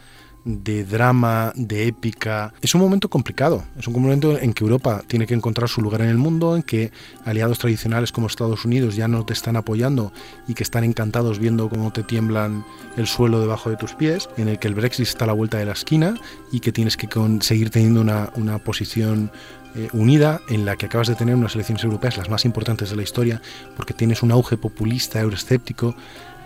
de 0.46 0.84
drama, 0.84 1.54
de 1.56 1.88
épica. 1.88 2.54
Es 2.62 2.76
un 2.76 2.82
momento 2.82 3.10
complicado, 3.10 3.64
es 3.78 3.88
un 3.88 4.02
momento 4.02 4.38
en 4.38 4.54
que 4.54 4.64
Europa 4.64 5.04
tiene 5.08 5.26
que 5.26 5.34
encontrar 5.34 5.70
su 5.70 5.82
lugar 5.82 6.02
en 6.02 6.10
el 6.10 6.18
mundo, 6.18 6.56
en 6.56 6.64
que 6.64 6.92
aliados 7.26 7.60
tradicionales 7.60 8.12
como 8.12 8.28
Estados 8.28 8.66
Unidos 8.66 8.96
ya 8.96 9.08
no 9.08 9.26
te 9.26 9.34
están 9.34 9.56
apoyando 9.56 10.12
y 10.48 10.54
que 10.54 10.64
están 10.64 10.84
encantados 10.84 11.40
viendo 11.40 11.70
cómo 11.70 11.92
te 11.94 12.04
tiemblan 12.04 12.66
el 12.98 13.08
suelo 13.08 13.40
debajo 13.40 13.70
de 13.70 13.78
tus 13.78 13.94
pies, 13.94 14.30
en 14.38 14.48
el 14.48 14.60
que 14.60 14.68
el 14.68 14.76
Brexit 14.76 15.08
está 15.08 15.26
a 15.26 15.28
la 15.28 15.34
vuelta 15.34 15.58
de 15.58 15.66
la 15.66 15.74
esquina 15.74 16.16
y 16.52 16.60
que 16.60 16.72
tienes 16.72 16.98
que 16.98 17.08
seguir 17.42 17.70
teniendo 17.70 18.02
una, 18.02 18.32
una 18.36 18.58
posición 18.60 19.32
eh, 19.76 19.90
unida 19.92 20.40
en 20.50 20.66
la 20.66 20.76
que 20.76 20.86
acabas 20.86 21.08
de 21.08 21.16
tener 21.16 21.36
unas 21.36 21.56
elecciones 21.56 21.84
europeas 21.84 22.16
las 22.16 22.30
más 22.30 22.46
importantes 22.46 22.92
de 22.92 22.96
la 22.96 23.02
historia 23.02 23.42
porque 23.76 23.96
tienes 23.96 24.22
un 24.22 24.32
auge 24.32 24.56
populista, 24.56 25.20
euroescéptico 25.20 25.96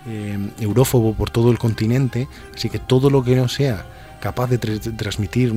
eh, 0.07 0.37
eurófobo 0.61 1.13
por 1.13 1.29
todo 1.29 1.51
el 1.51 1.57
continente, 1.57 2.29
así 2.55 2.69
que 2.69 2.79
todo 2.79 3.09
lo 3.09 3.23
que 3.23 3.35
no 3.35 3.49
sea 3.49 3.85
capaz 4.21 4.47
de, 4.47 4.57
transmitir 4.57 5.53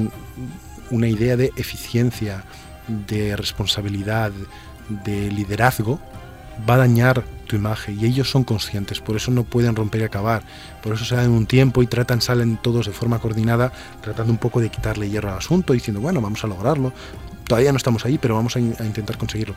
una 0.91 1.09
idea 1.09 1.37
de 1.37 1.53
eficiencia, 1.57 2.43
de 2.89 3.37
responsabilidad, 3.37 4.33
de 4.89 5.31
liderazgo, 5.31 6.01
va 6.69 6.75
a 6.75 6.79
dañar 6.79 7.23
tu 7.47 7.55
imagen 7.55 7.99
y 8.01 8.07
ellos 8.07 8.29
son 8.29 8.45
conscientes, 8.45 9.01
por 9.01 9.17
eso 9.17 9.31
no 9.31 9.45
pueden 9.45 9.77
romper 9.77 10.01
y 10.03 10.05
acabar, 10.05 10.43
por 10.83 10.95
eso 10.95 11.05
se 11.05 11.17
dan 11.17 11.31
un 11.31 11.47
tiempo 11.47 11.83
y 11.83 11.87
tratan, 11.87 12.21
salen 12.21 12.57
todos 12.57 12.87
de 12.87 12.93
forma 12.93 13.19
coordinada, 13.19 13.73
tratando 14.03 14.33
un 14.33 14.39
poco 14.39 14.61
de 14.61 14.69
quitarle 14.69 15.09
hierro 15.09 15.31
al 15.31 15.39
asunto, 15.39 15.73
diciendo, 15.73 16.01
bueno, 16.01 16.21
vamos 16.21 16.43
a 16.45 16.49
lograrlo, 16.49 16.93
todavía 17.47 17.71
no 17.71 17.79
estamos 17.79 18.05
ahí, 18.05 18.19
pero 18.19 18.35
vamos 18.35 18.57
a 18.57 18.61
intentar 18.61 19.17
conseguirlo 19.17 19.55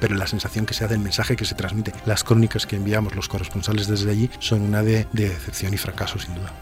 pero 0.00 0.16
la 0.16 0.26
sensación 0.26 0.66
que 0.66 0.74
se 0.74 0.84
hace, 0.84 0.94
el 0.94 1.00
mensaje 1.00 1.36
que 1.36 1.44
se 1.44 1.54
transmite, 1.54 1.92
las 2.06 2.24
crónicas 2.24 2.66
que 2.66 2.76
enviamos 2.76 3.14
los 3.14 3.28
corresponsales 3.28 3.86
desde 3.86 4.10
allí 4.10 4.30
son 4.38 4.62
una 4.62 4.82
de, 4.82 5.06
decepción 5.12 5.74
y 5.74 5.76
fracaso 5.76 6.18
sin 6.18 6.34
duda. 6.34 6.52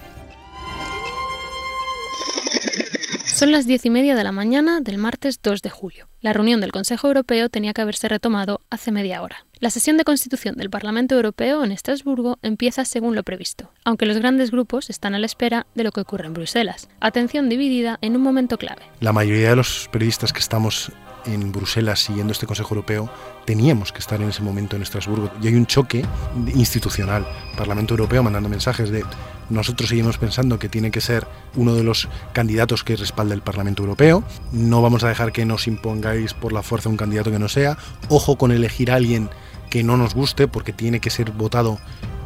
Son 3.25 3.53
las 3.53 3.69
diez 3.69 3.87
y 3.87 3.91
media 3.91 4.17
de 4.17 4.25
la 4.25 4.33
mañana 4.33 4.81
del 4.81 4.99
martes 4.99 5.41
2 5.41 5.63
de 5.63 5.71
julio. 5.71 6.09
La 6.21 6.33
reunión 6.33 6.61
del 6.61 6.73
Consejo 6.73 7.07
Europeo 7.07 7.49
tenía 7.49 7.73
que 7.73 7.83
haberse 7.83 8.09
retomado 8.09 8.63
hace 8.69 8.91
media 8.91 9.23
hora. 9.23 9.47
La 9.61 9.71
sesión 9.71 9.97
de 9.97 10.03
constitución 10.03 10.57
del 10.57 10.71
Parlamento 10.71 11.15
Europeo 11.15 11.63
en 11.63 11.71
Estrasburgo 11.71 12.39
empieza 12.43 12.85
según 12.85 13.15
lo 13.15 13.23
previsto, 13.23 13.71
aunque 13.85 14.07
los 14.07 14.19
grandes 14.19 14.51
grupos 14.51 14.91
están 14.91 15.15
a 15.15 15.21
la 15.21 15.27
espera 15.27 15.69
de 15.77 15.85
lo 15.85 15.93
que 15.93 16.01
ocurre 16.01 16.27
en 16.27 16.35
Bruselas. 16.35 16.89
Atención 16.99 17.49
dividida 17.49 17.99
en 18.01 18.17
un 18.17 18.23
momento 18.23 18.59
clave. 18.59 18.83
La 18.99 19.13
mayoría 19.13 19.51
de 19.51 19.57
los 19.57 19.89
periodistas 19.93 20.33
que 20.33 20.41
estamos 20.41 20.91
en 21.29 21.53
Bruselas 21.53 22.01
siguiendo 22.01 22.33
este 22.33 22.47
Consejo 22.47 22.75
Europeo, 22.75 23.11
teníamos 23.45 23.93
que 23.93 23.99
estar 23.99 24.21
en 24.21 24.29
ese 24.29 24.43
momento 24.43 24.77
en 24.77 24.83
Estrasburgo. 24.83 25.31
Y 25.43 25.49
hay 25.49 25.55
un 25.55 25.67
choque 25.67 26.05
institucional. 26.55 27.27
Parlamento 27.57 27.95
Europeo 27.95 28.23
mandando 28.23 28.49
mensajes 28.49 28.91
de 28.91 29.05
nosotros 29.51 29.89
seguimos 29.89 30.19
pensando 30.19 30.59
que 30.59 30.69
tiene 30.69 30.91
que 30.91 31.01
ser 31.01 31.27
uno 31.57 31.75
de 31.75 31.83
los 31.83 32.09
candidatos 32.33 32.85
que 32.85 32.97
respalde 32.97 33.35
el 33.35 33.41
Parlamento 33.41 33.83
Europeo. 33.83 34.23
No 34.53 34.83
vamos 34.83 35.05
a 35.05 35.09
dejar 35.09 35.33
que 35.33 35.47
nos 35.47 35.67
impongáis 35.67 36.35
por 36.35 36.53
la 36.53 36.63
fuerza 36.63 36.91
un 36.91 36.99
candidato 36.99 37.31
que 37.31 37.39
no 37.39 37.49
sea. 37.49 37.79
Ojo 38.09 38.37
con 38.37 38.53
elegir 38.53 38.91
a 38.91 38.97
alguien 38.97 39.31
que 39.71 39.83
no 39.85 39.97
nos 39.97 40.15
guste 40.15 40.49
porque 40.49 40.73
tiene 40.73 41.01
que 41.01 41.11
ser 41.11 41.31
votado 41.31 41.79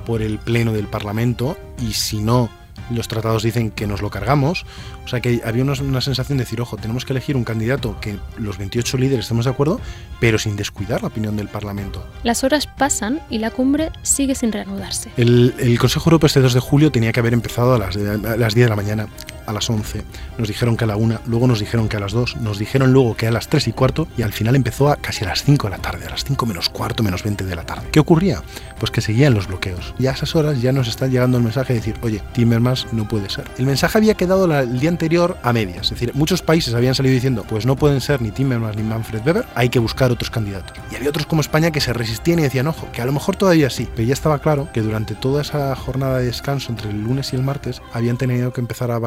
por 0.04 0.20
el 0.20 0.38
Pleno 0.38 0.72
del 0.72 0.88
Parlamento 0.88 1.56
y 1.80 1.92
si 1.92 2.20
no 2.20 2.50
los 2.90 3.08
tratados 3.08 3.42
dicen 3.42 3.70
que 3.70 3.87
nos 3.87 4.02
lo 4.02 4.11
cargamos. 4.11 4.64
O 5.04 5.08
sea 5.08 5.20
que 5.20 5.40
había 5.44 5.62
una, 5.62 6.00
sensación 6.00 6.38
de 6.38 6.44
decir, 6.44 6.61
ojo, 6.61 6.76
tenemos 6.76 7.04
que 7.04 7.12
elegir 7.12 7.37
un 7.37 7.44
candidato 7.44 7.98
que 8.00 8.18
los 8.38 8.58
28 8.58 8.98
líderes 8.98 9.24
estemos 9.24 9.44
de 9.44 9.50
acuerdo, 9.50 9.80
pero 10.20 10.38
sin 10.38 10.56
descuidar 10.56 11.02
la 11.02 11.08
opinión 11.08 11.37
del 11.37 11.48
Parlamento. 11.48 12.06
Las 12.22 12.44
horas 12.44 12.66
pasan 12.66 13.20
y 13.30 13.38
la 13.38 13.50
cumbre 13.50 13.90
sigue 14.02 14.35
sin 14.35 14.52
reanudarse. 14.52 15.11
El, 15.16 15.78
Consejo 15.78 16.11
Europeo 16.11 16.26
este 16.26 16.40
2 16.40 16.54
de 16.54 16.61
julio 16.61 16.92
tenía 16.92 17.12
que 17.12 17.20
haber 17.20 17.32
empezado 17.32 17.74
a 17.74 17.78
las, 17.78 17.96
a 17.96 18.37
las 18.37 18.54
10 18.54 18.66
de 18.66 18.68
la 18.68 18.76
mañana, 18.76 19.08
a 19.46 19.52
las 19.52 19.68
11. 19.68 20.02
Nos 20.38 20.48
dijeron 20.48 20.76
que 20.76 20.85
a 20.85 20.87
la 20.87 20.96
1, 20.96 21.20
luego 21.26 21.46
nos 21.46 21.61
dijeron 21.61 21.88
que 21.88 21.96
a 21.96 22.00
las 22.00 22.12
2, 22.12 22.37
nos 22.38 22.59
dijeron 22.59 22.92
luego 22.92 23.16
que 23.16 23.26
a 23.26 23.31
las 23.31 23.48
3 23.48 23.68
y 23.68 23.72
cuarto 23.72 24.09
y 24.16 24.22
al 24.22 24.33
final 24.33 24.57
empezó 24.57 24.90
a 24.90 24.96
casi 24.96 25.24
a 25.24 25.28
las 25.28 25.44
5 25.44 25.68
de 25.68 25.70
la 25.70 25.83
tarde, 25.83 26.07
a 26.07 26.11
las 26.11 26.24
5 26.24 26.46
menos 26.46 26.68
cuarto, 26.68 27.02
menos 27.02 27.22
20 27.22 27.44
de 27.44 27.57
la 27.57 27.64
tarde. 27.64 27.88
¿Qué 27.92 28.00
ocurría? 28.00 28.42
Pues 28.78 28.90
que 28.90 29.00
seguían 29.00 29.35
los 29.35 29.46
bloqueos. 29.46 29.94
Y 29.98 30.07
a 30.07 30.12
esas 30.12 30.35
horas 30.35 30.61
ya 30.61 30.72
nos 30.72 30.88
está 30.88 31.07
llegando 31.07 31.38
el 31.38 31.44
mensaje 31.44 31.72
de 31.72 31.81
decir, 31.81 31.96
oye, 32.02 32.22
Timmermans 32.33 32.87
no 32.92 33.07
puede 33.07 33.28
ser. 33.31 33.44
El 33.59 33.66
mensaje 33.66 33.98
había 33.98 34.14
quedado 34.14 34.44
el 34.44 34.81
día 34.81 34.90
anterior 34.90 35.38
a 35.42 35.52
medias, 35.52 35.87
es 35.87 35.90
decir, 35.90 36.12
muchos 36.14 36.42
países 36.42 36.74
habían 36.74 36.94
salido 36.94 37.14
diciendo, 37.14 37.44
pues 37.48 37.66
no 37.66 37.76
pueden 37.76 38.00
ser 38.00 38.20
ni 38.22 38.31
Timmermans 38.31 38.76
ni 38.76 38.83
Manfred 38.83 39.26
Weber, 39.26 39.46
hay 39.55 39.68
que 39.68 39.78
buscar 39.78 40.11
otros 40.11 40.31
candidatos. 40.31 40.76
Y 40.90 40.96
había 40.96 41.11
otros 41.11 41.26
como 41.26 41.40
España 41.40 41.70
que 41.70 41.81
se 41.81 41.92
resistían 41.92 42.38
y 42.38 42.42
decían, 42.42 42.66
ojo, 42.66 42.88
que 42.92 43.02
a 43.02 43.07
lo 43.07 43.12
mejor 43.12 43.37
todavía 43.37 43.70
sí, 43.70 43.88
pero 43.94 44.07
ya 44.07 44.14
estaba 44.14 44.38
claro 44.38 44.68
que 44.72 44.81
durante 44.81 45.14
toda 45.14 45.42
esa 45.42 45.74
jornada 45.76 46.18
de 46.18 46.26
descanso 46.26 46.70
entre 46.70 46.90
el 46.90 47.02
lunes 47.02 47.33
y 47.33 47.37
el 47.37 47.42
martes 47.42 47.83
habían 47.92 48.16
tenido 48.16 48.52
que 48.52 48.61
empezar 48.61 48.90
a 48.90 48.98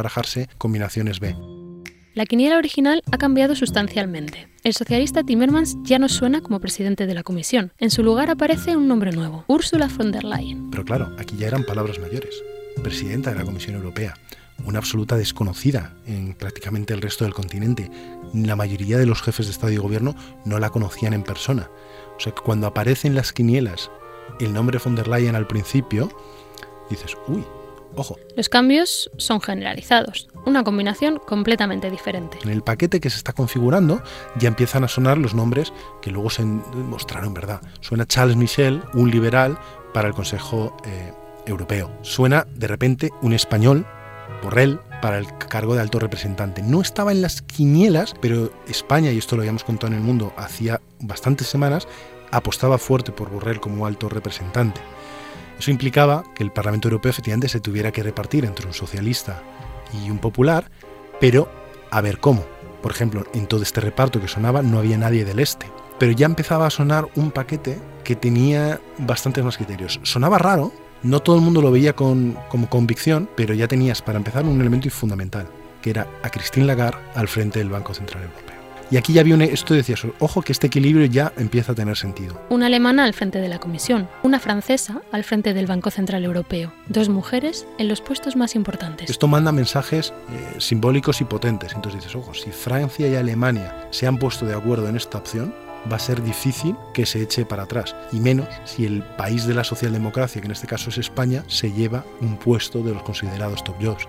combinaciones 0.57 1.19
B. 1.19 1.35
La 2.13 2.25
quiniela 2.25 2.57
original 2.57 3.03
ha 3.11 3.17
cambiado 3.17 3.55
sustancialmente. 3.55 4.47
El 4.63 4.73
socialista 4.73 5.23
Timmermans 5.23 5.75
ya 5.83 5.99
no 5.99 6.07
suena 6.07 6.39
como 6.41 6.61
presidente 6.61 7.07
de 7.07 7.13
la 7.13 7.23
comisión. 7.23 7.73
En 7.77 7.91
su 7.91 8.03
lugar 8.03 8.29
aparece 8.29 8.77
un 8.77 8.87
nombre 8.87 9.11
nuevo, 9.11 9.43
Ursula 9.47 9.89
von 9.95 10.13
der 10.13 10.23
Leyen. 10.23 10.71
Pero 10.71 10.85
claro, 10.85 11.13
aquí 11.19 11.35
ya 11.35 11.47
eran 11.47 11.65
palabras 11.65 11.99
mayores. 11.99 12.33
presidenta 12.81 13.31
de 13.31 13.37
la 13.37 13.45
Comisión 13.45 13.75
Europea, 13.75 14.13
una 14.65 14.79
absoluta 14.79 15.17
desconocida 15.17 15.95
en 16.05 16.33
prácticamente 16.33 16.93
el 16.93 17.01
resto 17.01 17.25
del 17.25 17.33
continente. 17.33 17.91
La 18.33 18.55
mayoría 18.55 18.97
de 18.97 19.05
los 19.05 19.21
jefes 19.21 19.47
de 19.47 19.51
Estado 19.51 19.73
y 19.73 19.77
Gobierno 19.77 20.15
no 20.45 20.59
la 20.59 20.69
conocían 20.69 21.13
en 21.13 21.23
persona. 21.23 21.69
O 22.17 22.19
sea 22.19 22.33
que 22.33 22.41
cuando 22.41 22.67
aparece 22.67 23.07
en 23.07 23.15
las 23.15 23.33
quinielas 23.33 23.91
el 24.39 24.53
nombre 24.53 24.79
von 24.83 24.95
der 24.95 25.07
Leyen 25.07 25.35
al 25.35 25.47
principio, 25.47 26.09
dices, 26.89 27.17
uy, 27.27 27.43
ojo. 27.95 28.17
Los 28.35 28.49
cambios 28.49 29.09
son 29.17 29.41
generalizados, 29.41 30.27
una 30.45 30.63
combinación 30.63 31.19
completamente 31.25 31.89
diferente. 31.89 32.37
En 32.43 32.49
el 32.49 32.61
paquete 32.61 32.99
que 32.99 33.09
se 33.09 33.17
está 33.17 33.33
configurando 33.33 34.01
ya 34.37 34.47
empiezan 34.47 34.83
a 34.83 34.87
sonar 34.87 35.17
los 35.17 35.33
nombres 35.33 35.73
que 36.01 36.11
luego 36.11 36.29
se 36.29 36.43
mostraron, 36.43 37.33
¿verdad? 37.33 37.61
Suena 37.81 38.05
Charles 38.05 38.35
Michel, 38.35 38.81
un 38.93 39.11
liberal, 39.11 39.57
para 39.93 40.09
el 40.09 40.13
Consejo 40.13 40.75
eh, 40.83 41.13
Europeo. 41.45 41.89
Suena 42.01 42.45
de 42.53 42.67
repente 42.67 43.11
un 43.21 43.31
español, 43.31 43.85
Borrell, 44.43 44.79
para 45.01 45.17
el 45.17 45.25
cargo 45.37 45.73
de 45.73 45.81
alto 45.81 45.99
representante. 45.99 46.61
No 46.61 46.81
estaba 46.81 47.13
en 47.13 47.21
las 47.21 47.41
quinielas, 47.41 48.13
pero 48.19 48.51
España, 48.67 49.11
y 49.11 49.17
esto 49.17 49.37
lo 49.37 49.43
habíamos 49.43 49.63
contado 49.63 49.93
en 49.93 49.99
el 49.99 50.03
mundo 50.03 50.33
hacía 50.35 50.81
bastantes 50.99 51.47
semanas, 51.47 51.87
apostaba 52.31 52.77
fuerte 52.77 53.11
por 53.11 53.29
Borrell 53.29 53.61
como 53.61 53.85
alto 53.85 54.09
representante. 54.09 54.81
Eso 55.59 55.71
implicaba 55.71 56.23
que 56.35 56.43
el 56.43 56.51
Parlamento 56.51 56.87
Europeo 56.87 57.09
efectivamente 57.09 57.49
se 57.49 57.59
tuviera 57.59 57.91
que 57.91 58.03
repartir 58.03 58.45
entre 58.45 58.67
un 58.67 58.73
socialista 58.73 59.41
y 59.93 60.09
un 60.09 60.19
popular, 60.19 60.69
pero 61.19 61.49
a 61.91 62.01
ver 62.01 62.19
cómo. 62.19 62.45
Por 62.81 62.91
ejemplo, 62.91 63.25
en 63.33 63.47
todo 63.47 63.63
este 63.63 63.81
reparto 63.81 64.21
que 64.21 64.27
sonaba 64.27 64.61
no 64.61 64.79
había 64.79 64.97
nadie 64.97 65.25
del 65.25 65.39
este. 65.39 65.67
Pero 65.97 66.11
ya 66.11 66.25
empezaba 66.25 66.67
a 66.67 66.69
sonar 66.69 67.07
un 67.15 67.31
paquete 67.31 67.79
que 68.03 68.15
tenía 68.15 68.79
bastantes 68.97 69.43
más 69.43 69.57
criterios. 69.57 69.99
Sonaba 70.03 70.37
raro, 70.37 70.71
no 71.01 71.21
todo 71.21 71.37
el 71.37 71.41
mundo 71.41 71.61
lo 71.61 71.71
veía 71.71 71.95
con, 71.95 72.37
como 72.49 72.69
convicción, 72.69 73.29
pero 73.35 73.53
ya 73.53 73.67
tenías 73.67 74.01
para 74.01 74.17
empezar 74.17 74.45
un 74.45 74.59
elemento 74.59 74.89
fundamental, 74.89 75.47
que 75.81 75.91
era 75.91 76.07
a 76.21 76.29
Christine 76.29 76.65
Lagarde 76.65 76.99
al 77.15 77.27
frente 77.27 77.59
del 77.59 77.69
Banco 77.69 77.93
Central 77.93 78.23
Europeo. 78.23 78.54
Y 78.91 78.97
aquí 78.97 79.13
ya 79.13 79.23
viene 79.23 79.45
esto 79.45 79.73
decía, 79.73 79.95
ojo 80.19 80.41
que 80.41 80.51
este 80.51 80.67
equilibrio 80.67 81.05
ya 81.05 81.33
empieza 81.37 81.71
a 81.71 81.75
tener 81.75 81.97
sentido. 81.97 82.39
Una 82.49 82.67
alemana 82.67 83.03
al 83.03 83.13
frente 83.13 83.39
de 83.39 83.47
la 83.47 83.59
Comisión, 83.59 84.07
una 84.23 84.39
francesa 84.39 85.01
al 85.11 85.23
frente 85.23 85.53
del 85.53 85.65
Banco 85.65 85.89
Central 85.89 86.23
Europeo, 86.23 86.71
dos 86.87 87.09
mujeres 87.09 87.65
en 87.77 87.87
los 87.87 88.01
puestos 88.01 88.35
más 88.35 88.55
importantes. 88.55 89.09
Esto 89.09 89.27
manda 89.27 89.51
mensajes 89.51 90.13
eh, 90.29 90.59
simbólicos 90.59 91.21
y 91.21 91.25
potentes. 91.25 91.73
Entonces 91.73 92.01
dices, 92.01 92.15
ojo, 92.15 92.33
si 92.33 92.51
Francia 92.51 93.07
y 93.07 93.15
Alemania 93.15 93.87
se 93.89 94.07
han 94.07 94.17
puesto 94.17 94.45
de 94.45 94.53
acuerdo 94.53 94.87
en 94.87 94.95
esta 94.95 95.17
opción, 95.17 95.53
va 95.91 95.97
a 95.97 95.99
ser 95.99 96.21
difícil 96.23 96.75
que 96.93 97.05
se 97.05 97.21
eche 97.21 97.45
para 97.45 97.63
atrás, 97.63 97.95
y 98.11 98.19
menos 98.19 98.47
si 98.65 98.85
el 98.85 99.03
país 99.03 99.45
de 99.45 99.53
la 99.53 99.63
socialdemocracia, 99.63 100.41
que 100.41 100.47
en 100.47 100.51
este 100.51 100.67
caso 100.67 100.89
es 100.89 100.97
España, 100.97 101.43
se 101.47 101.71
lleva 101.71 102.03
un 102.21 102.37
puesto 102.37 102.81
de 102.81 102.93
los 102.93 103.03
considerados 103.03 103.63
top 103.63 103.75
jobs. 103.81 104.07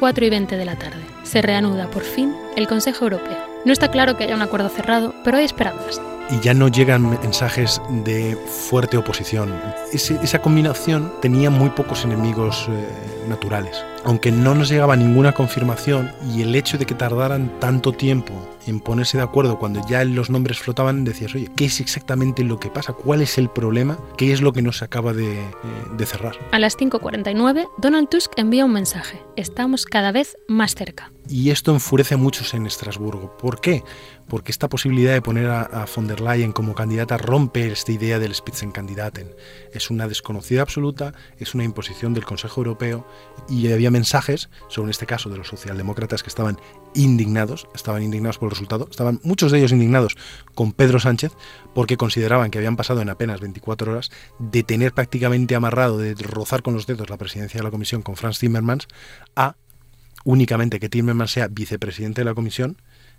4 0.00 0.24
y 0.24 0.30
20 0.30 0.56
de 0.56 0.64
la 0.64 0.76
tarde. 0.76 1.02
Se 1.22 1.42
reanuda 1.42 1.88
por 1.88 2.02
fin 2.02 2.34
el 2.56 2.66
Consejo 2.66 3.04
Europeo. 3.04 3.51
No 3.64 3.72
está 3.72 3.88
claro 3.88 4.16
que 4.16 4.24
haya 4.24 4.34
un 4.34 4.42
acuerdo 4.42 4.68
cerrado, 4.68 5.14
pero 5.22 5.36
hay 5.36 5.44
esperanzas. 5.44 6.00
Y 6.30 6.40
ya 6.40 6.52
no 6.52 6.66
llegan 6.66 7.08
mensajes 7.08 7.80
de 8.04 8.36
fuerte 8.68 8.96
oposición. 8.96 9.52
esa 9.92 10.40
combinación 10.40 11.12
tenía 11.20 11.48
muy 11.48 11.70
pocos 11.70 12.04
enemigos 12.04 12.66
eh, 12.68 13.21
naturales. 13.28 13.84
Aunque 14.04 14.32
no 14.32 14.54
nos 14.54 14.68
llegaba 14.68 14.96
ninguna 14.96 15.32
confirmación 15.32 16.10
y 16.34 16.42
el 16.42 16.54
hecho 16.54 16.78
de 16.78 16.86
que 16.86 16.94
tardaran 16.94 17.60
tanto 17.60 17.92
tiempo 17.92 18.32
en 18.66 18.80
ponerse 18.80 19.16
de 19.16 19.24
acuerdo 19.24 19.58
cuando 19.58 19.80
ya 19.88 20.04
los 20.04 20.30
nombres 20.30 20.58
flotaban, 20.58 21.04
decías, 21.04 21.34
oye, 21.34 21.50
¿qué 21.56 21.66
es 21.66 21.80
exactamente 21.80 22.44
lo 22.44 22.58
que 22.58 22.70
pasa? 22.70 22.92
¿Cuál 22.92 23.22
es 23.22 23.38
el 23.38 23.48
problema? 23.48 23.98
¿Qué 24.16 24.32
es 24.32 24.40
lo 24.40 24.52
que 24.52 24.62
no 24.62 24.72
se 24.72 24.84
acaba 24.84 25.12
de, 25.12 25.40
eh, 25.40 25.48
de 25.96 26.06
cerrar? 26.06 26.36
A 26.52 26.58
las 26.58 26.76
5.49, 26.78 27.68
Donald 27.78 28.08
Tusk 28.08 28.32
envía 28.36 28.64
un 28.64 28.72
mensaje. 28.72 29.22
Estamos 29.36 29.84
cada 29.84 30.12
vez 30.12 30.36
más 30.48 30.74
cerca. 30.74 31.12
Y 31.28 31.50
esto 31.50 31.72
enfurece 31.72 32.14
a 32.14 32.18
muchos 32.18 32.52
en 32.54 32.66
Estrasburgo. 32.66 33.36
¿Por 33.36 33.60
qué? 33.60 33.84
Porque 34.28 34.50
esta 34.50 34.68
posibilidad 34.68 35.12
de 35.12 35.22
poner 35.22 35.48
a, 35.48 35.86
von 35.94 36.06
der 36.06 36.20
Leyen 36.20 36.52
como 36.52 36.74
candidata 36.74 37.16
rompe 37.16 37.70
esta 37.70 37.92
idea 37.92 38.18
del 38.18 38.34
Spitzenkandidaten. 38.34 39.34
Es 39.72 39.90
una 39.90 40.08
desconocida 40.08 40.62
absoluta, 40.62 41.14
es 41.38 41.54
una 41.54 41.64
imposición 41.64 42.12
del 42.14 42.24
Consejo 42.24 42.60
Europeo 42.60 43.06
y 43.48 43.70
había 43.72 43.90
mensajes, 43.90 44.50
sobre 44.68 44.90
este 44.90 45.06
caso 45.06 45.30
de 45.30 45.38
los 45.38 45.48
socialdemócratas 45.48 46.22
que 46.22 46.28
estaban 46.28 46.58
indignados, 46.94 47.68
estaban 47.74 48.02
indignados 48.02 48.38
por 48.38 48.46
el 48.46 48.50
resultado, 48.50 48.88
estaban 48.90 49.20
muchos 49.24 49.52
de 49.52 49.58
ellos 49.58 49.72
indignados 49.72 50.16
con 50.54 50.72
Pedro 50.72 51.00
Sánchez 51.00 51.32
porque 51.74 51.96
consideraban 51.96 52.50
que 52.50 52.58
habían 52.58 52.76
pasado 52.76 53.00
en 53.00 53.08
apenas 53.08 53.40
24 53.40 53.92
horas 53.92 54.10
de 54.38 54.62
tener 54.62 54.92
prácticamente 54.92 55.54
amarrado, 55.54 55.98
de 55.98 56.14
rozar 56.14 56.62
con 56.62 56.74
los 56.74 56.86
dedos 56.86 57.10
la 57.10 57.16
presidencia 57.16 57.58
de 57.58 57.64
la 57.64 57.70
Comisión 57.70 58.02
con 58.02 58.16
Franz 58.16 58.38
Timmermans, 58.38 58.88
a 59.36 59.56
únicamente 60.24 60.78
que 60.78 60.88
Timmermans 60.88 61.32
sea 61.32 61.48
vicepresidente 61.48 62.20
de 62.20 62.26
la 62.26 62.34
Comisión 62.34 62.76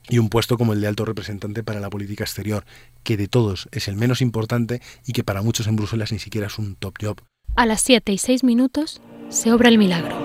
y 0.10 0.19
un 0.19 0.29
puesto 0.29 0.58
como 0.58 0.73
el 0.73 0.82
de 0.82 0.88
alto 0.88 1.06
representante 1.06 1.63
para 1.63 1.79
la 1.79 1.89
política 1.89 2.23
exterior, 2.23 2.65
que 3.03 3.17
de 3.17 3.27
todos 3.27 3.69
es 3.71 3.88
el 3.88 3.95
menos 3.95 4.21
importante 4.21 4.82
y 5.06 5.13
que 5.13 5.23
para 5.23 5.41
muchos 5.41 5.67
en 5.67 5.75
Bruselas 5.75 6.12
ni 6.12 6.19
siquiera 6.19 6.47
es 6.47 6.58
un 6.58 6.75
top 6.75 6.95
job. 7.01 7.32
A 7.55 7.67
las 7.67 7.81
7 7.81 8.11
y 8.11 8.17
6 8.17 8.43
minutos 8.43 8.99
se 9.29 9.53
obra 9.53 9.69
el 9.69 9.77
milagro. 9.77 10.15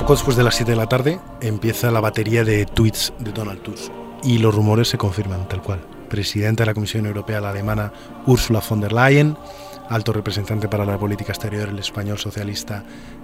Poco 0.00 0.14
después 0.14 0.36
de 0.36 0.42
las 0.42 0.56
7 0.56 0.72
de 0.72 0.76
la 0.76 0.88
tarde 0.88 1.20
empieza 1.40 1.92
la 1.92 2.00
batería 2.00 2.42
de 2.42 2.66
tweets 2.66 3.12
de 3.20 3.30
Donald 3.30 3.62
Tusk 3.62 3.92
y 4.24 4.38
los 4.38 4.52
rumores 4.52 4.88
se 4.88 4.98
confirman 4.98 5.46
tal 5.46 5.62
cual. 5.62 5.80
Presidenta 6.08 6.64
de 6.64 6.66
la 6.66 6.74
Comisión 6.74 7.06
Europea, 7.06 7.40
la 7.40 7.50
alemana 7.50 7.92
Ursula 8.26 8.60
von 8.68 8.80
der 8.80 8.92
Leyen, 8.92 9.36
alto 9.88 10.12
representante 10.12 10.68
para 10.68 10.84
la 10.84 10.98
política 10.98 11.30
exterior, 11.30 11.68
el 11.68 11.78
español 11.78 12.18
socialista 12.18 12.82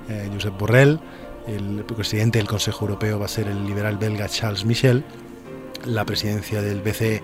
eh, 0.09 0.31
Josep 0.33 0.57
Borrell, 0.57 1.01
el 1.49 1.85
presidente 1.85 2.39
del 2.39 2.47
Consejo 2.47 2.85
Europeo 2.85 3.19
va 3.19 3.25
a 3.25 3.29
ser 3.29 3.49
el 3.49 3.67
liberal 3.67 3.99
belga 3.99 4.29
Charles 4.29 4.65
Michel, 4.65 5.05
la 5.85 6.05
presidencia 6.05 6.63
del 6.63 6.81
BCE 6.81 7.23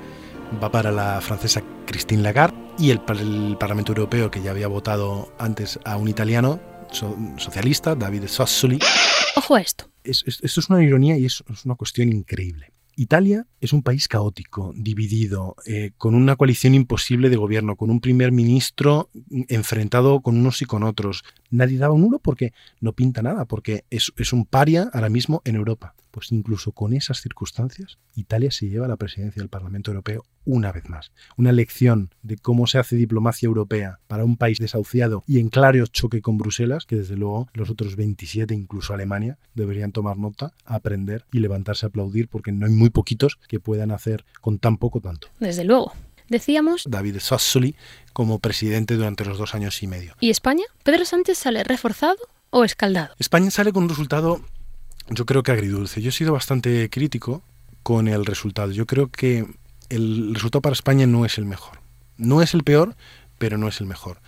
va 0.62 0.70
para 0.70 0.90
la 0.90 1.20
francesa 1.20 1.62
Christine 1.86 2.22
Lagarde 2.22 2.56
y 2.78 2.90
el, 2.90 3.00
Parlamento 3.00 3.92
Europeo, 3.92 4.30
que 4.30 4.42
ya 4.42 4.50
había 4.50 4.68
votado 4.68 5.32
antes 5.38 5.78
a 5.84 5.96
un 5.96 6.08
italiano 6.08 6.60
socialista, 6.90 7.94
David 7.94 8.26
Sassoli. 8.26 8.78
Ojo 9.36 9.54
a 9.54 9.60
esto. 9.60 9.90
esto 10.02 10.60
es 10.60 10.70
una 10.70 10.82
ironía 10.82 11.16
y 11.18 11.26
es 11.26 11.42
una 11.64 11.74
cuestión 11.74 12.12
increíble. 12.12 12.72
Italia 12.96 13.46
es 13.60 13.72
un 13.72 13.82
país 13.82 14.08
caótico, 14.08 14.74
dividido, 14.76 15.56
eh, 15.64 15.92
con 15.96 16.14
una 16.14 16.36
coalición 16.36 16.74
imposible 16.74 17.30
de 17.30 17.36
gobierno, 17.36 17.76
con 17.76 17.90
un 17.90 18.00
primer 18.00 18.30
ministro 18.30 19.08
enfrentado 19.48 20.20
con 20.20 20.36
unos 20.36 20.60
y 20.60 20.66
con 20.66 20.82
otros. 20.82 21.24
Nadie 21.50 21.78
daba 21.78 21.94
un 21.94 22.04
uno 22.04 22.18
porque 22.18 22.52
no 22.80 22.92
pinta 22.92 23.22
nada, 23.22 23.46
porque 23.46 23.84
es, 23.88 24.12
es 24.18 24.34
un 24.34 24.44
paria 24.44 24.90
ahora 24.92 25.08
mismo 25.08 25.40
en 25.46 25.56
Europa. 25.56 25.94
Pues 26.10 26.32
incluso 26.32 26.72
con 26.72 26.92
esas 26.92 27.20
circunstancias, 27.20 27.98
Italia 28.14 28.50
se 28.50 28.68
lleva 28.68 28.88
la 28.88 28.96
presidencia 28.96 29.40
del 29.40 29.48
Parlamento 29.48 29.90
Europeo 29.90 30.24
una 30.44 30.72
vez 30.72 30.88
más. 30.88 31.12
Una 31.36 31.52
lección 31.52 32.10
de 32.22 32.36
cómo 32.36 32.66
se 32.66 32.78
hace 32.78 32.96
diplomacia 32.96 33.46
europea 33.46 34.00
para 34.06 34.24
un 34.24 34.36
país 34.36 34.58
desahuciado 34.58 35.22
y 35.26 35.38
en 35.38 35.48
claro 35.48 35.86
choque 35.86 36.20
con 36.20 36.38
Bruselas, 36.38 36.86
que 36.86 36.96
desde 36.96 37.16
luego 37.16 37.48
los 37.54 37.70
otros 37.70 37.96
27, 37.96 38.54
incluso 38.54 38.94
Alemania, 38.94 39.38
deberían 39.54 39.92
tomar 39.92 40.16
nota, 40.18 40.52
aprender 40.64 41.24
y 41.32 41.38
levantarse 41.38 41.86
a 41.86 41.88
aplaudir 41.88 42.28
porque 42.28 42.52
no 42.52 42.66
hay 42.66 42.72
muy 42.72 42.90
poquitos 42.90 43.38
que 43.48 43.60
puedan 43.60 43.90
hacer 43.90 44.24
con 44.40 44.58
tan 44.58 44.76
poco 44.76 45.00
tanto. 45.00 45.28
Desde 45.38 45.64
luego. 45.64 45.92
Decíamos 46.28 46.84
David 46.88 47.18
Sassoli 47.18 47.74
como 48.12 48.38
presidente 48.38 48.94
durante 48.94 49.24
los 49.24 49.36
dos 49.36 49.54
años 49.56 49.82
y 49.82 49.88
medio. 49.88 50.14
¿Y 50.20 50.30
España? 50.30 50.62
¿Pedro 50.84 51.04
Sánchez 51.04 51.38
sale 51.38 51.64
reforzado 51.64 52.18
o 52.50 52.62
escaldado? 52.62 53.14
España 53.18 53.50
sale 53.50 53.72
con 53.72 53.82
un 53.82 53.88
resultado 53.88 54.40
yo 55.08 55.26
creo 55.26 55.42
que 55.42 55.52
agridulce. 55.52 56.02
Yo 56.02 56.10
he 56.10 56.12
sido 56.12 56.32
bastante 56.32 56.88
crítico 56.90 57.42
con 57.82 58.08
el 58.08 58.26
resultado. 58.26 58.72
Yo 58.72 58.86
creo 58.86 59.10
que 59.10 59.46
el 59.88 60.34
resultado 60.34 60.62
para 60.62 60.74
España 60.74 61.06
no 61.06 61.24
es 61.24 61.38
el 61.38 61.44
mejor. 61.44 61.80
No 62.16 62.42
es 62.42 62.54
el 62.54 62.62
peor, 62.62 62.96
pero 63.38 63.58
no 63.58 63.68
es 63.68 63.80
el 63.80 63.86
mejor. 63.86 64.20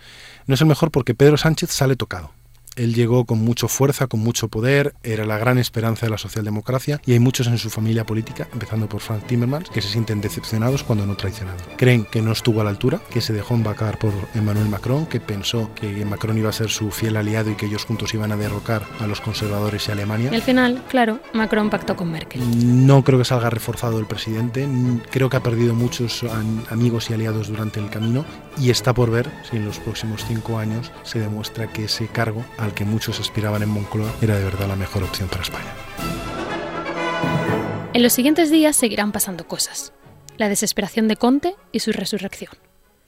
No 0.47 0.55
es 0.55 0.61
el 0.61 0.67
mejor 0.67 0.91
porque 0.91 1.15
Pedro 1.15 1.37
Sánchez 1.37 1.69
sale 1.71 1.95
tocado. 1.95 2.31
Él 2.75 2.93
llegó 2.93 3.25
con 3.25 3.39
mucha 3.39 3.67
fuerza, 3.67 4.07
con 4.07 4.19
mucho 4.19 4.47
poder, 4.47 4.93
era 5.03 5.25
la 5.25 5.37
gran 5.37 5.57
esperanza 5.57 6.05
de 6.05 6.11
la 6.11 6.17
socialdemocracia 6.17 7.01
y 7.05 7.13
hay 7.13 7.19
muchos 7.19 7.47
en 7.47 7.57
su 7.57 7.69
familia 7.69 8.05
política, 8.05 8.47
empezando 8.53 8.87
por 8.87 9.01
Frank 9.01 9.25
Timmermans, 9.27 9.69
que 9.69 9.81
se 9.81 9.89
sienten 9.89 10.21
decepcionados 10.21 10.83
cuando 10.83 11.05
no 11.05 11.15
traicionados. 11.15 11.61
Creen 11.77 12.05
que 12.05 12.21
no 12.21 12.31
estuvo 12.31 12.61
a 12.61 12.63
la 12.63 12.69
altura, 12.69 13.01
que 13.11 13.21
se 13.21 13.33
dejó 13.33 13.55
embacar 13.55 13.99
por 13.99 14.13
Emmanuel 14.33 14.69
Macron, 14.69 15.05
que 15.05 15.19
pensó 15.19 15.69
que 15.75 16.05
Macron 16.05 16.37
iba 16.37 16.49
a 16.49 16.53
ser 16.53 16.69
su 16.69 16.91
fiel 16.91 17.17
aliado 17.17 17.51
y 17.51 17.55
que 17.55 17.65
ellos 17.65 17.85
juntos 17.85 18.13
iban 18.13 18.31
a 18.31 18.37
derrocar 18.37 18.83
a 18.99 19.07
los 19.07 19.21
conservadores 19.21 19.87
y 19.87 19.91
a 19.91 19.93
Alemania. 19.93 20.29
Y 20.31 20.35
al 20.35 20.41
final, 20.41 20.83
claro, 20.89 21.19
Macron 21.33 21.69
pactó 21.69 21.95
con 21.95 22.11
Merkel. 22.11 22.41
No 22.85 23.03
creo 23.03 23.19
que 23.19 23.25
salga 23.25 23.49
reforzado 23.49 23.99
el 23.99 24.05
presidente, 24.05 24.67
creo 25.11 25.29
que 25.29 25.37
ha 25.37 25.43
perdido 25.43 25.73
muchos 25.75 26.23
amigos 26.69 27.09
y 27.09 27.13
aliados 27.13 27.47
durante 27.47 27.79
el 27.79 27.89
camino 27.89 28.25
y 28.57 28.69
está 28.69 28.93
por 28.93 29.11
ver 29.11 29.29
si 29.49 29.57
en 29.57 29.65
los 29.65 29.79
próximos 29.79 30.25
cinco 30.27 30.59
años 30.59 30.91
se 31.03 31.19
demuestra 31.19 31.67
que 31.71 31.85
ese 31.85 32.07
cargo 32.07 32.43
al 32.63 32.73
que 32.73 32.85
muchos 32.85 33.19
aspiraban 33.19 33.61
en 33.63 33.69
Moncloa 33.69 34.11
era 34.21 34.37
de 34.37 34.43
verdad 34.43 34.67
la 34.67 34.75
mejor 34.75 35.03
opción 35.03 35.29
para 35.29 35.43
España. 35.43 35.73
En 37.93 38.01
los 38.01 38.13
siguientes 38.13 38.49
días 38.49 38.75
seguirán 38.75 39.11
pasando 39.11 39.47
cosas. 39.47 39.93
La 40.37 40.49
desesperación 40.49 41.07
de 41.07 41.15
Conte 41.15 41.55
y 41.71 41.79
su 41.79 41.91
resurrección. 41.91 42.51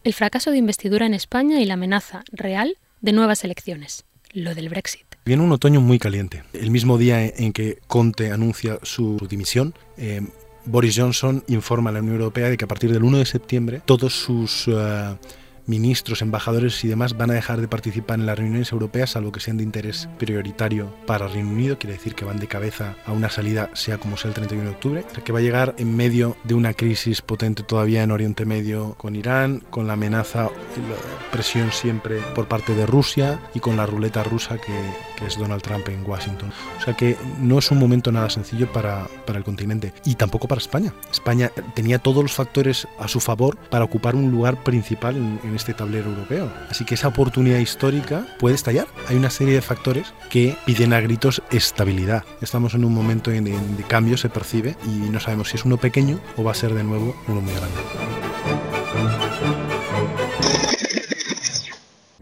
El 0.03 0.13
fracaso 0.13 0.51
de 0.51 0.57
investidura 0.57 1.07
en 1.07 1.15
España 1.15 1.59
y 1.59 1.65
la 1.65 1.73
amenaza 1.73 2.23
real 2.31 2.77
de 3.01 3.11
nuevas 3.11 3.43
elecciones, 3.43 4.05
lo 4.31 4.53
del 4.53 4.69
Brexit. 4.69 5.05
Viene 5.25 5.41
un 5.41 5.51
otoño 5.51 5.81
muy 5.81 5.97
caliente. 5.97 6.43
El 6.53 6.69
mismo 6.69 6.99
día 6.99 7.25
en 7.25 7.51
que 7.51 7.79
Conte 7.87 8.31
anuncia 8.31 8.77
su 8.83 9.17
dimisión, 9.27 9.73
eh, 9.97 10.21
Boris 10.65 10.95
Johnson 10.97 11.43
informa 11.47 11.89
a 11.89 11.93
la 11.93 11.99
Unión 11.99 12.17
Europea 12.17 12.49
de 12.49 12.57
que 12.57 12.65
a 12.65 12.67
partir 12.67 12.91
del 12.91 13.03
1 13.03 13.19
de 13.19 13.25
septiembre 13.25 13.81
todos 13.85 14.13
sus 14.13 14.67
uh, 14.67 15.17
ministros, 15.65 16.21
embajadores 16.21 16.83
y 16.83 16.87
demás 16.87 17.17
van 17.17 17.31
a 17.31 17.33
dejar 17.33 17.61
de 17.61 17.67
participar 17.67 18.19
en 18.19 18.25
las 18.25 18.37
reuniones 18.37 18.71
europeas, 18.71 19.11
salvo 19.11 19.31
que 19.31 19.39
sean 19.39 19.57
de 19.57 19.63
interés 19.63 20.07
prioritario 20.17 20.93
para 21.05 21.27
Reino 21.27 21.49
Unido, 21.49 21.77
quiere 21.77 21.95
decir 21.95 22.15
que 22.15 22.25
van 22.25 22.39
de 22.39 22.47
cabeza 22.47 22.95
a 23.05 23.11
una 23.11 23.29
salida, 23.29 23.69
sea 23.73 23.97
como 23.97 24.17
sea 24.17 24.29
el 24.29 24.35
31 24.35 24.69
de 24.69 24.75
octubre, 24.75 25.05
que 25.23 25.31
va 25.31 25.39
a 25.39 25.41
llegar 25.41 25.75
en 25.77 25.95
medio 25.95 26.37
de 26.43 26.53
una 26.53 26.73
crisis 26.73 27.21
potente 27.21 27.63
todavía 27.63 28.03
en 28.03 28.11
Oriente 28.11 28.45
Medio 28.45 28.95
con 28.95 29.15
Irán, 29.15 29.63
con 29.69 29.87
la 29.87 29.93
amenaza 29.93 30.43
la 30.43 31.31
presión 31.31 31.71
siempre 31.71 32.19
por 32.33 32.47
parte 32.47 32.75
de 32.75 32.85
Rusia 32.85 33.39
y 33.53 33.59
con 33.59 33.77
la 33.77 33.85
ruleta 33.85 34.23
rusa 34.23 34.57
que, 34.57 34.73
que 35.17 35.25
es 35.25 35.37
Donald 35.37 35.61
Trump 35.61 35.87
en 35.89 36.07
Washington. 36.07 36.51
O 36.77 36.81
sea 36.81 36.93
que 36.93 37.17
no 37.39 37.59
es 37.59 37.71
un 37.71 37.79
momento 37.79 38.11
nada 38.11 38.29
sencillo 38.29 38.71
para, 38.71 39.07
para 39.25 39.37
el 39.39 39.43
continente 39.43 39.93
y 40.05 40.15
tampoco 40.15 40.47
para 40.47 40.59
España. 40.59 40.93
España 41.11 41.51
tenía 41.73 41.99
todos 41.99 42.23
los 42.23 42.33
factores 42.33 42.87
a 42.99 43.07
su 43.07 43.19
favor 43.19 43.57
para 43.69 43.85
ocupar 43.85 44.15
un 44.15 44.31
lugar 44.31 44.63
principal 44.63 45.15
en, 45.15 45.54
este 45.55 45.73
tablero 45.73 46.09
europeo. 46.09 46.51
Así 46.69 46.85
que 46.85 46.95
esa 46.95 47.07
oportunidad 47.07 47.59
histórica 47.59 48.25
puede 48.39 48.55
estallar. 48.55 48.87
Hay 49.07 49.15
una 49.15 49.29
serie 49.29 49.55
de 49.55 49.61
factores 49.61 50.13
que 50.29 50.55
piden 50.65 50.93
a 50.93 51.01
gritos 51.01 51.41
estabilidad. 51.51 52.23
Estamos 52.41 52.73
en 52.73 52.85
un 52.85 52.93
momento 52.93 53.31
en, 53.31 53.47
en, 53.47 53.77
de 53.77 53.83
cambio, 53.83 54.17
se 54.17 54.29
percibe, 54.29 54.75
y 54.85 55.09
no 55.09 55.19
sabemos 55.19 55.49
si 55.49 55.57
es 55.57 55.65
uno 55.65 55.77
pequeño 55.77 56.19
o 56.37 56.43
va 56.43 56.51
a 56.51 56.55
ser 56.55 56.73
de 56.73 56.83
nuevo 56.83 57.15
uno 57.27 57.41
muy 57.41 57.53
grande. 57.53 57.81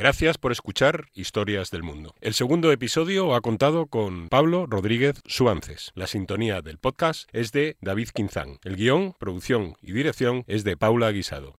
Gracias 0.04 0.38
por 0.38 0.52
escuchar 0.52 1.06
Historias 1.13 1.72
del 1.72 1.84
Mundo. 1.84 2.13
El 2.19 2.34
segundo 2.34 2.74
episodio 2.74 3.36
ha 3.36 3.41
contado 3.41 3.86
con 3.86 4.28
Pablo 4.28 4.65
Rodríguez 4.65 5.22
Suances. 5.26 5.93
La 5.96 6.08
sintonía 6.08 6.62
del 6.62 6.78
podcast 6.78 7.30
es 7.32 7.54
de 7.54 7.78
David 7.80 8.10
Quinzán. 8.13 8.60
El 8.63 8.76
guion, 8.76 9.13
producción 9.17 9.78
y 9.82 9.93
dirección 9.93 10.43
es 10.48 10.65
de 10.65 10.76
Paula 10.76 11.10
Guisado. 11.12 11.52